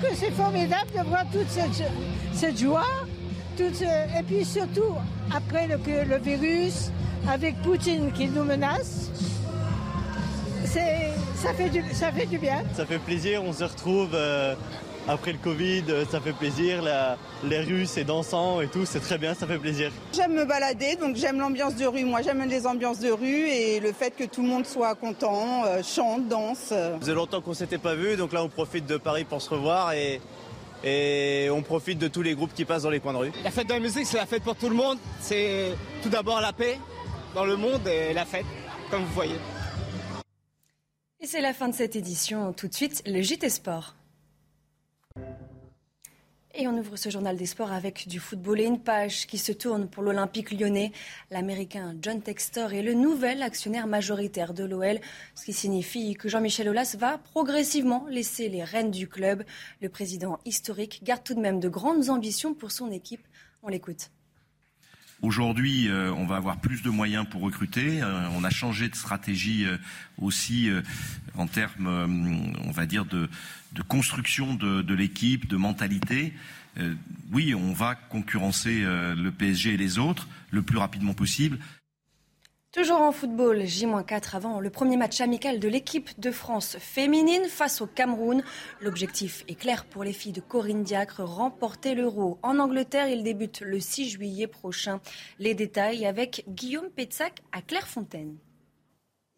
Que 0.00 0.14
c'est 0.14 0.30
formidable 0.30 0.90
de 0.96 1.02
voir 1.08 1.24
toute 1.32 1.48
cette, 2.32 2.58
joie, 2.58 2.84
et 3.58 4.22
puis 4.26 4.44
surtout 4.44 4.94
après 5.34 5.66
le, 5.66 5.76
virus, 6.18 6.90
avec 7.28 7.60
Poutine 7.62 8.12
qui 8.12 8.28
nous 8.28 8.44
menace, 8.44 9.10
ça 11.36 11.54
fait, 11.54 11.70
du, 11.70 11.82
ça 11.92 12.12
fait 12.12 12.26
du 12.26 12.38
bien. 12.38 12.62
Ça 12.74 12.84
fait 12.84 12.98
plaisir, 12.98 13.42
on 13.44 13.52
se 13.52 13.64
retrouve 13.64 14.10
euh, 14.14 14.54
après 15.08 15.32
le 15.32 15.38
Covid, 15.38 15.84
ça 16.10 16.20
fait 16.20 16.32
plaisir, 16.32 16.82
la, 16.82 17.16
les 17.44 17.60
rues 17.60 17.86
c'est 17.86 18.04
dansant 18.04 18.60
et 18.60 18.68
tout, 18.68 18.84
c'est 18.84 19.00
très 19.00 19.18
bien, 19.18 19.34
ça 19.34 19.46
fait 19.46 19.58
plaisir. 19.58 19.92
J'aime 20.12 20.34
me 20.34 20.44
balader, 20.44 20.96
donc 20.96 21.16
j'aime 21.16 21.38
l'ambiance 21.38 21.76
de 21.76 21.86
rue. 21.86 22.04
Moi 22.04 22.22
j'aime 22.22 22.42
les 22.48 22.66
ambiances 22.66 22.98
de 23.00 23.10
rue 23.10 23.48
et 23.48 23.80
le 23.80 23.92
fait 23.92 24.10
que 24.10 24.24
tout 24.24 24.42
le 24.42 24.48
monde 24.48 24.66
soit 24.66 24.94
content, 24.94 25.64
euh, 25.64 25.82
chante, 25.82 26.28
danse. 26.28 26.58
Ça 26.58 26.98
faisait 26.98 27.14
longtemps 27.14 27.40
qu'on 27.40 27.54
s'était 27.54 27.78
pas 27.78 27.94
vu, 27.94 28.16
donc 28.16 28.32
là 28.32 28.42
on 28.42 28.48
profite 28.48 28.86
de 28.86 28.96
Paris 28.96 29.24
pour 29.24 29.40
se 29.40 29.50
revoir 29.50 29.92
et, 29.92 30.20
et 30.84 31.48
on 31.50 31.62
profite 31.62 31.98
de 31.98 32.08
tous 32.08 32.22
les 32.22 32.34
groupes 32.34 32.54
qui 32.54 32.64
passent 32.64 32.82
dans 32.82 32.90
les 32.90 33.00
coins 33.00 33.12
de 33.12 33.18
rue. 33.18 33.32
La 33.44 33.50
fête 33.50 33.68
de 33.68 33.72
la 33.74 33.80
musique 33.80 34.06
c'est 34.06 34.18
la 34.18 34.26
fête 34.26 34.42
pour 34.42 34.56
tout 34.56 34.68
le 34.68 34.76
monde, 34.76 34.98
c'est 35.20 35.72
tout 36.02 36.08
d'abord 36.08 36.40
la 36.40 36.52
paix 36.52 36.78
dans 37.34 37.44
le 37.44 37.56
monde 37.56 37.86
et 37.86 38.12
la 38.12 38.24
fête, 38.24 38.46
comme 38.90 39.02
vous 39.02 39.12
voyez. 39.14 39.36
Et 41.20 41.26
c'est 41.26 41.40
la 41.40 41.54
fin 41.54 41.68
de 41.68 41.74
cette 41.74 41.96
édition. 41.96 42.52
Tout 42.52 42.68
de 42.68 42.74
suite, 42.74 43.02
le 43.06 43.22
JT 43.22 43.48
Sport. 43.48 43.94
Et 46.58 46.66
on 46.66 46.78
ouvre 46.78 46.96
ce 46.96 47.10
journal 47.10 47.36
des 47.36 47.44
sports 47.44 47.70
avec 47.70 48.08
du 48.08 48.18
football 48.18 48.60
et 48.60 48.64
une 48.64 48.80
page 48.80 49.26
qui 49.26 49.36
se 49.36 49.52
tourne 49.52 49.88
pour 49.88 50.02
l'Olympique 50.02 50.52
lyonnais. 50.52 50.90
L'Américain 51.30 51.94
John 52.00 52.22
Textor 52.22 52.72
est 52.72 52.80
le 52.80 52.94
nouvel 52.94 53.42
actionnaire 53.42 53.86
majoritaire 53.86 54.54
de 54.54 54.64
l'OL, 54.64 54.98
ce 55.34 55.44
qui 55.44 55.52
signifie 55.52 56.14
que 56.14 56.30
Jean-Michel 56.30 56.70
Aulas 56.70 56.96
va 56.98 57.18
progressivement 57.18 58.06
laisser 58.08 58.48
les 58.48 58.64
rênes 58.64 58.90
du 58.90 59.06
club. 59.06 59.44
Le 59.82 59.90
président 59.90 60.38
historique 60.46 61.02
garde 61.04 61.24
tout 61.24 61.34
de 61.34 61.40
même 61.40 61.60
de 61.60 61.68
grandes 61.68 62.08
ambitions 62.08 62.54
pour 62.54 62.70
son 62.70 62.90
équipe. 62.90 63.26
On 63.62 63.68
l'écoute. 63.68 64.08
Aujourd'hui, 65.22 65.88
euh, 65.88 66.12
on 66.12 66.26
va 66.26 66.36
avoir 66.36 66.60
plus 66.60 66.82
de 66.82 66.90
moyens 66.90 67.26
pour 67.28 67.40
recruter. 67.40 68.02
Euh, 68.02 68.28
on 68.36 68.44
a 68.44 68.50
changé 68.50 68.88
de 68.88 68.94
stratégie 68.94 69.64
euh, 69.64 69.78
aussi 70.18 70.68
euh, 70.68 70.82
en 71.36 71.46
termes, 71.46 71.86
euh, 71.86 72.06
on 72.64 72.70
va 72.70 72.84
dire, 72.84 73.06
de, 73.06 73.28
de 73.72 73.82
construction 73.82 74.54
de, 74.54 74.82
de 74.82 74.94
l'équipe, 74.94 75.48
de 75.48 75.56
mentalité. 75.56 76.34
Euh, 76.76 76.94
oui, 77.32 77.54
on 77.54 77.72
va 77.72 77.94
concurrencer 77.94 78.82
le 78.82 79.30
PSG 79.30 79.74
et 79.74 79.76
les 79.78 79.98
autres 79.98 80.28
le 80.50 80.60
plus 80.60 80.76
rapidement 80.76 81.14
possible. 81.14 81.58
Toujours 82.76 83.00
en 83.00 83.10
football, 83.10 83.64
J-4 83.64 84.36
avant 84.36 84.60
le 84.60 84.68
premier 84.68 84.98
match 84.98 85.22
amical 85.22 85.58
de 85.58 85.66
l'équipe 85.66 86.10
de 86.20 86.30
France 86.30 86.76
féminine 86.78 87.46
face 87.46 87.80
au 87.80 87.86
Cameroun. 87.86 88.44
L'objectif 88.82 89.44
est 89.48 89.54
clair 89.54 89.86
pour 89.86 90.04
les 90.04 90.12
filles 90.12 90.32
de 90.32 90.42
Corinne 90.42 90.82
Diacre, 90.82 91.22
remporter 91.22 91.94
l'euro. 91.94 92.38
En 92.42 92.58
Angleterre, 92.58 93.08
il 93.08 93.22
débute 93.22 93.62
le 93.62 93.80
6 93.80 94.10
juillet 94.10 94.46
prochain. 94.46 95.00
Les 95.38 95.54
détails 95.54 96.04
avec 96.04 96.44
Guillaume 96.50 96.90
Petzac 96.90 97.40
à 97.50 97.62
Clairefontaine. 97.62 98.36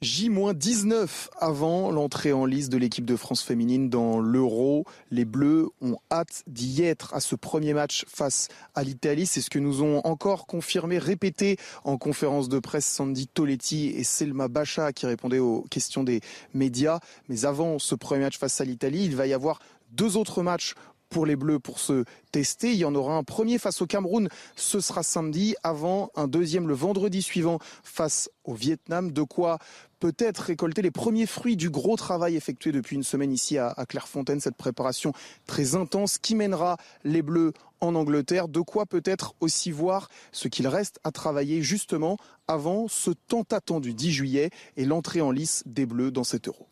J-19 0.00 1.08
avant 1.40 1.90
l'entrée 1.90 2.32
en 2.32 2.46
liste 2.46 2.70
de 2.70 2.76
l'équipe 2.78 3.04
de 3.04 3.16
France 3.16 3.42
féminine 3.42 3.90
dans 3.90 4.20
l'Euro. 4.20 4.84
Les 5.10 5.24
Bleus 5.24 5.70
ont 5.80 5.96
hâte 6.12 6.44
d'y 6.46 6.84
être 6.84 7.14
à 7.14 7.20
ce 7.20 7.34
premier 7.34 7.74
match 7.74 8.04
face 8.06 8.46
à 8.76 8.84
l'Italie. 8.84 9.26
C'est 9.26 9.40
ce 9.40 9.50
que 9.50 9.58
nous 9.58 9.82
ont 9.82 10.00
encore 10.04 10.46
confirmé, 10.46 10.98
répété 10.98 11.56
en 11.82 11.98
conférence 11.98 12.48
de 12.48 12.60
presse 12.60 12.86
Sandy 12.86 13.26
Toletti 13.26 13.88
et 13.88 14.04
Selma 14.04 14.46
Bacha 14.46 14.92
qui 14.92 15.06
répondaient 15.06 15.40
aux 15.40 15.62
questions 15.68 16.04
des 16.04 16.20
médias. 16.54 17.00
Mais 17.28 17.44
avant 17.44 17.80
ce 17.80 17.96
premier 17.96 18.22
match 18.22 18.38
face 18.38 18.60
à 18.60 18.64
l'Italie, 18.64 19.04
il 19.04 19.16
va 19.16 19.26
y 19.26 19.32
avoir 19.32 19.58
deux 19.90 20.16
autres 20.16 20.44
matchs 20.44 20.74
pour 21.08 21.26
les 21.26 21.36
Bleus 21.36 21.58
pour 21.58 21.78
se 21.78 22.04
tester. 22.32 22.72
Il 22.72 22.78
y 22.78 22.84
en 22.84 22.94
aura 22.94 23.14
un 23.14 23.24
premier 23.24 23.58
face 23.58 23.82
au 23.82 23.86
Cameroun, 23.86 24.28
ce 24.56 24.80
sera 24.80 25.02
samedi, 25.02 25.54
avant 25.62 26.10
un 26.14 26.28
deuxième 26.28 26.68
le 26.68 26.74
vendredi 26.74 27.22
suivant 27.22 27.58
face 27.82 28.30
au 28.44 28.54
Vietnam. 28.54 29.12
De 29.12 29.22
quoi 29.22 29.58
peut-être 30.00 30.38
récolter 30.38 30.82
les 30.82 30.90
premiers 30.90 31.26
fruits 31.26 31.56
du 31.56 31.70
gros 31.70 31.96
travail 31.96 32.36
effectué 32.36 32.72
depuis 32.72 32.96
une 32.96 33.02
semaine 33.02 33.32
ici 33.32 33.58
à, 33.58 33.74
Clairefontaine, 33.88 34.40
cette 34.40 34.56
préparation 34.56 35.12
très 35.46 35.74
intense 35.74 36.18
qui 36.18 36.34
mènera 36.34 36.76
les 37.04 37.22
Bleus 37.22 37.52
en 37.80 37.94
Angleterre. 37.94 38.48
De 38.48 38.60
quoi 38.60 38.86
peut-être 38.86 39.34
aussi 39.40 39.70
voir 39.70 40.08
ce 40.32 40.48
qu'il 40.48 40.68
reste 40.68 41.00
à 41.04 41.10
travailler 41.10 41.62
justement 41.62 42.16
avant 42.46 42.88
ce 42.88 43.10
tant 43.10 43.44
attendu 43.50 43.94
10 43.94 44.12
juillet 44.12 44.50
et 44.76 44.84
l'entrée 44.84 45.20
en 45.20 45.30
lice 45.30 45.62
des 45.66 45.86
Bleus 45.86 46.10
dans 46.10 46.24
cet 46.24 46.48
Euro. 46.48 46.68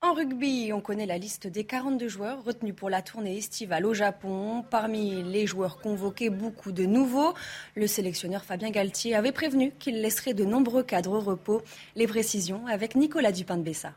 En 0.00 0.14
rugby, 0.14 0.72
on 0.72 0.80
connaît 0.80 1.06
la 1.06 1.18
liste 1.18 1.48
des 1.48 1.64
42 1.64 2.06
joueurs 2.06 2.44
retenus 2.44 2.74
pour 2.76 2.88
la 2.88 3.02
tournée 3.02 3.36
estivale 3.36 3.84
au 3.84 3.94
Japon. 3.94 4.62
Parmi 4.70 5.24
les 5.24 5.44
joueurs 5.44 5.78
convoqués, 5.78 6.30
beaucoup 6.30 6.70
de 6.70 6.86
nouveaux. 6.86 7.34
Le 7.74 7.88
sélectionneur 7.88 8.44
Fabien 8.44 8.70
Galtier 8.70 9.16
avait 9.16 9.32
prévenu 9.32 9.72
qu'il 9.80 10.00
laisserait 10.00 10.34
de 10.34 10.44
nombreux 10.44 10.84
cadres 10.84 11.14
au 11.14 11.20
repos. 11.20 11.62
Les 11.96 12.06
précisions 12.06 12.64
avec 12.68 12.94
Nicolas 12.94 13.32
Dupin 13.32 13.56
de 13.56 13.62
Bessa. 13.62 13.92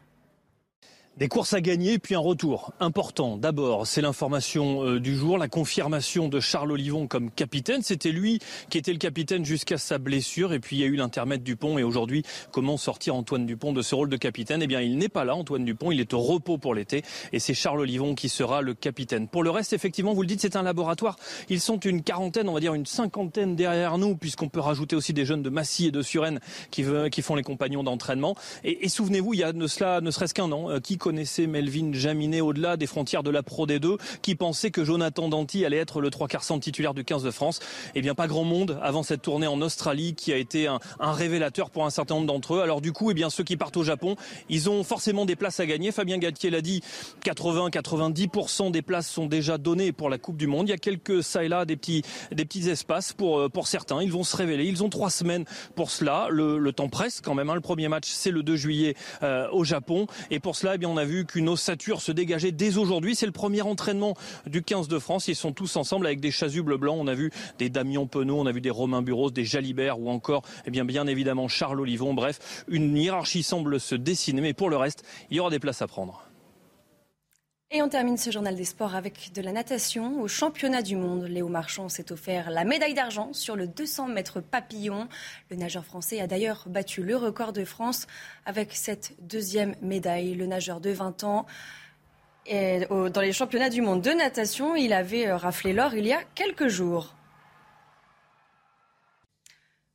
Des 1.18 1.28
courses 1.28 1.54
à 1.54 1.60
gagner, 1.60 2.00
puis 2.00 2.16
un 2.16 2.20
retour 2.20 2.72
important. 2.80 3.36
D'abord, 3.36 3.86
c'est 3.86 4.02
l'information 4.02 4.86
euh, 4.86 5.00
du 5.02 5.14
jour, 5.14 5.38
la 5.38 5.50
confirmation 5.50 6.30
de 6.30 6.40
Charles 6.40 6.72
Olivon 6.72 7.06
comme 7.06 7.30
capitaine. 7.30 7.82
C'était 7.84 8.14
lui 8.14 8.40
qui 8.70 8.78
était 8.78 8.94
le 8.94 8.98
capitaine 8.98 9.44
jusqu'à 9.44 9.78
sa 9.78 9.98
blessure. 9.98 10.54
Et 10.54 10.60
puis 10.60 10.78
il 10.78 10.80
y 10.80 10.84
a 10.84 10.88
eu 10.88 10.96
l'intermède 10.96 11.44
Dupont. 11.44 11.78
Et 11.78 11.84
aujourd'hui, 11.84 12.24
comment 12.54 12.78
sortir 12.78 13.14
Antoine 13.14 13.46
Dupont 13.46 13.74
de 13.74 13.82
ce 13.82 13.94
rôle 13.94 14.08
de 14.08 14.16
capitaine? 14.16 14.62
Eh 14.64 14.68
bien, 14.68 14.80
il 14.80 14.98
n'est 14.98 15.10
pas 15.10 15.26
là, 15.26 15.36
Antoine 15.36 15.66
Dupont. 15.66 15.92
Il 15.92 16.00
est 16.00 16.14
au 16.14 16.22
repos 16.22 16.58
pour 16.58 16.74
l'été. 16.74 17.04
Et 17.34 17.40
c'est 17.40 17.54
Charles 17.54 17.82
Olivon 17.82 18.16
qui 18.16 18.30
sera 18.30 18.62
le 18.62 18.74
capitaine. 18.74 19.28
Pour 19.28 19.44
le 19.44 19.50
reste, 19.50 19.74
effectivement, 19.74 20.14
vous 20.14 20.22
le 20.22 20.28
dites, 20.28 20.40
c'est 20.40 20.56
un 20.56 20.64
laboratoire. 20.64 21.18
Ils 21.50 21.60
sont 21.60 21.78
une 21.78 22.04
quarantaine, 22.04 22.48
on 22.48 22.54
va 22.54 22.62
dire 22.62 22.74
une 22.74 22.86
cinquantaine 22.86 23.58
derrière 23.58 23.98
nous, 23.98 24.16
puisqu'on 24.16 24.48
peut 24.48 24.62
rajouter 24.62 24.96
aussi 24.96 25.12
des 25.12 25.26
jeunes 25.26 25.44
de 25.44 25.50
Massy 25.50 25.88
et 25.88 25.92
de 25.92 26.02
Suresnes 26.02 26.40
qui, 26.72 26.84
font 27.22 27.36
les 27.36 27.44
compagnons 27.44 27.84
d'entraînement. 27.84 28.36
Et, 28.64 28.88
souvenez-vous, 28.88 29.34
il 29.34 29.42
y 29.42 29.44
a 29.44 29.52
ne 29.52 29.68
serait-ce 29.68 30.34
qu'un 30.34 30.52
an, 30.54 30.70
euh, 30.70 30.80
qui 30.80 30.98
connaissait 31.02 31.48
Melvin 31.48 31.92
Jaminet 31.94 32.42
au-delà 32.42 32.78
des 32.78 32.86
frontières 32.86 33.24
de 33.24 33.32
la 33.32 33.42
Pro 33.44 33.66
D2, 33.66 33.98
qui 34.22 34.36
pensait 34.36 34.70
que 34.70 34.86
Jonathan 34.86 35.28
Danty 35.28 35.66
allait 35.66 35.78
être 35.78 36.00
le 36.00 36.12
trois 36.12 36.28
quarts 36.28 36.44
centre 36.44 36.64
titulaire 36.64 36.94
du 36.94 37.04
15 37.04 37.24
de 37.24 37.32
France. 37.32 37.60
Eh 37.96 38.02
bien, 38.02 38.14
pas 38.14 38.28
grand 38.28 38.44
monde 38.44 38.80
avant 38.84 39.02
cette 39.02 39.24
tournée 39.24 39.48
en 39.48 39.62
Australie 39.62 40.14
qui 40.14 40.32
a 40.32 40.38
été 40.38 40.68
un, 40.68 40.80
un 41.00 41.12
révélateur 41.12 41.72
pour 41.72 41.86
un 41.86 41.90
certain 41.90 42.16
nombre 42.16 42.28
d'entre 42.28 42.56
eux. 42.56 42.62
Alors 42.62 42.82
du 42.82 42.94
coup, 42.94 43.10
eh 43.10 43.14
bien, 43.16 43.32
ceux 43.32 43.44
qui 43.44 43.58
partent 43.58 43.78
au 43.78 43.84
Japon, 43.84 44.16
ils 44.48 44.70
ont 44.70 44.84
forcément 44.84 45.26
des 45.26 45.36
places 45.36 45.60
à 45.60 45.66
gagner. 45.66 45.92
Fabien 45.92 46.20
Galtier 46.20 46.52
l'a 46.52 46.62
dit, 46.62 46.82
80-90% 47.26 48.70
des 48.70 48.84
places 48.84 49.10
sont 49.10 49.26
déjà 49.26 49.58
données 49.58 49.92
pour 49.92 50.10
la 50.10 50.20
Coupe 50.20 50.38
du 50.38 50.46
Monde. 50.46 50.68
Il 50.68 50.72
y 50.72 50.76
a 50.76 50.78
quelques 50.78 51.24
ça 51.24 51.44
et 51.44 51.48
là 51.48 51.66
des 51.66 51.78
petits, 51.78 52.04
des 52.32 52.46
petits 52.46 52.70
espaces 52.70 53.14
pour, 53.14 53.40
euh, 53.40 53.50
pour 53.50 53.68
certains. 53.68 54.04
Ils 54.04 54.12
vont 54.12 54.24
se 54.24 54.38
révéler. 54.38 54.66
Ils 54.66 54.84
ont 54.84 54.90
trois 54.90 55.10
semaines 55.10 55.46
pour 55.76 55.90
cela. 55.90 56.28
Le, 56.30 56.60
le 56.60 56.74
temps 56.74 56.90
presse 56.90 57.22
quand 57.22 57.34
même. 57.34 57.50
Hein. 57.50 57.56
Le 57.56 57.62
premier 57.62 57.88
match, 57.88 58.08
c'est 58.08 58.32
le 58.32 58.44
2 58.44 58.56
juillet 58.56 58.96
euh, 59.24 59.48
au 59.52 59.64
Japon. 59.64 60.06
Et 60.30 60.40
pour 60.40 60.56
cela, 60.56 60.76
eh 60.76 60.78
bien, 60.78 60.91
on 60.92 60.98
a 60.98 61.06
vu 61.06 61.26
qu'une 61.26 61.50
ossature 61.50 62.02
se 62.02 62.12
dégageait 62.12 62.52
dès 62.52 62.78
aujourd'hui. 62.78 63.16
C'est 63.16 63.26
le 63.26 63.32
premier 63.32 63.62
entraînement 63.62 64.16
du 64.46 64.62
15 64.62 64.88
de 64.88 65.00
France. 65.00 65.28
Ils 65.28 65.36
sont 65.36 65.54
tous 65.54 65.76
ensemble 65.78 66.06
avec 66.06 66.20
des 66.20 66.32
chasubles 66.32 66.78
blancs. 66.78 66.98
On 67.00 67.08
a 67.08 67.14
vu 67.14 67.32
des 67.58 67.70
Damien 67.70 68.06
Penaud, 68.06 68.40
on 68.40 68.46
a 68.46 68.52
vu 68.52 68.62
des 68.62 68.70
Romain 68.70 69.02
Buros, 69.02 69.32
des 69.32 69.46
Jalibert 69.46 70.00
ou 70.00 70.10
encore, 70.10 70.44
eh 70.66 70.72
bien, 70.72 70.86
bien 70.86 71.08
évidemment, 71.08 71.48
Charles 71.48 71.80
Olivon. 71.80 72.14
Bref, 72.14 72.64
une 72.68 72.98
hiérarchie 72.98 73.44
semble 73.44 73.80
se 73.80 73.96
dessiner. 73.96 74.42
Mais 74.42 74.54
pour 74.54 74.70
le 74.70 74.78
reste, 74.78 75.04
il 75.30 75.38
y 75.38 75.40
aura 75.40 75.50
des 75.50 75.60
places 75.60 75.82
à 75.82 75.88
prendre. 75.88 76.31
Et 77.74 77.82
on 77.82 77.88
termine 77.88 78.18
ce 78.18 78.32
journal 78.32 78.54
des 78.54 78.66
sports 78.66 78.96
avec 78.96 79.32
de 79.34 79.42
la 79.42 79.54
natation. 79.54 80.22
Au 80.22 80.28
championnat 80.28 80.82
du 80.82 80.98
monde, 80.98 81.24
Léo 81.24 81.48
Marchand 81.48 81.88
s'est 81.88 82.12
offert 82.12 82.52
la 82.52 82.66
médaille 82.66 82.94
d'argent 82.94 83.32
sur 83.32 83.56
le 83.56 83.66
200 83.66 84.10
mètres 84.10 84.42
papillon. 84.42 85.08
Le 85.50 85.56
nageur 85.56 85.86
français 85.86 86.20
a 86.20 86.28
d'ailleurs 86.28 86.66
battu 86.68 87.02
le 87.02 87.16
record 87.16 87.54
de 87.54 87.64
France 87.64 88.08
avec 88.46 88.74
cette 88.74 89.14
deuxième 89.22 89.76
médaille. 89.82 90.36
Le 90.36 90.48
nageur 90.48 90.82
de 90.82 90.90
20 90.90 91.24
ans, 91.24 91.46
dans 92.50 93.22
les 93.22 93.32
championnats 93.32 93.70
du 93.70 93.82
monde 93.82 94.02
de 94.02 94.12
natation, 94.12 94.76
il 94.76 94.92
avait 94.92 95.32
raflé 95.32 95.72
l'or 95.72 95.94
il 95.94 96.06
y 96.06 96.12
a 96.12 96.20
quelques 96.36 96.68
jours. 96.68 97.16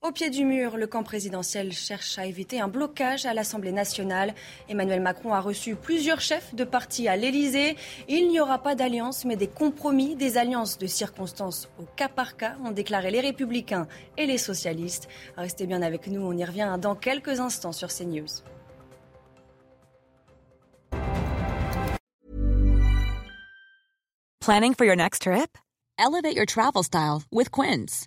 Au 0.06 0.12
pied 0.12 0.30
du 0.30 0.44
mur, 0.44 0.76
le 0.76 0.86
camp 0.86 1.02
présidentiel 1.02 1.72
cherche 1.72 2.16
à 2.16 2.26
éviter 2.26 2.60
un 2.60 2.68
blocage 2.68 3.26
à 3.26 3.34
l'Assemblée 3.34 3.72
nationale. 3.72 4.36
Emmanuel 4.68 5.00
Macron 5.00 5.32
a 5.32 5.40
reçu 5.40 5.74
plusieurs 5.74 6.20
chefs 6.20 6.54
de 6.54 6.62
parti 6.62 7.08
à 7.08 7.16
l'Élysée. 7.16 7.76
Il 8.06 8.28
n'y 8.28 8.38
aura 8.38 8.58
pas 8.58 8.76
d'alliance, 8.76 9.24
mais 9.24 9.34
des 9.34 9.48
compromis, 9.48 10.14
des 10.14 10.38
alliances 10.38 10.78
de 10.78 10.86
circonstances 10.86 11.68
au 11.80 11.86
cas 11.96 12.06
par 12.06 12.36
cas, 12.36 12.54
ont 12.64 12.70
déclaré 12.70 13.10
les 13.10 13.18
républicains 13.18 13.88
et 14.16 14.26
les 14.26 14.38
socialistes. 14.38 15.08
Restez 15.36 15.66
bien 15.66 15.82
avec 15.82 16.06
nous, 16.06 16.20
on 16.20 16.36
y 16.36 16.44
revient 16.44 16.76
dans 16.80 16.94
quelques 16.94 17.40
instants 17.40 17.72
sur 17.72 17.88
CNews. 17.88 18.44
Planning 24.38 24.74
for 24.74 24.84
your 24.84 24.94
next 24.94 25.22
trip? 25.22 25.58
Elevate 25.98 26.36
your 26.36 26.46
travel 26.46 26.84
style 26.84 27.24
with 27.32 27.50
Quince. 27.50 28.06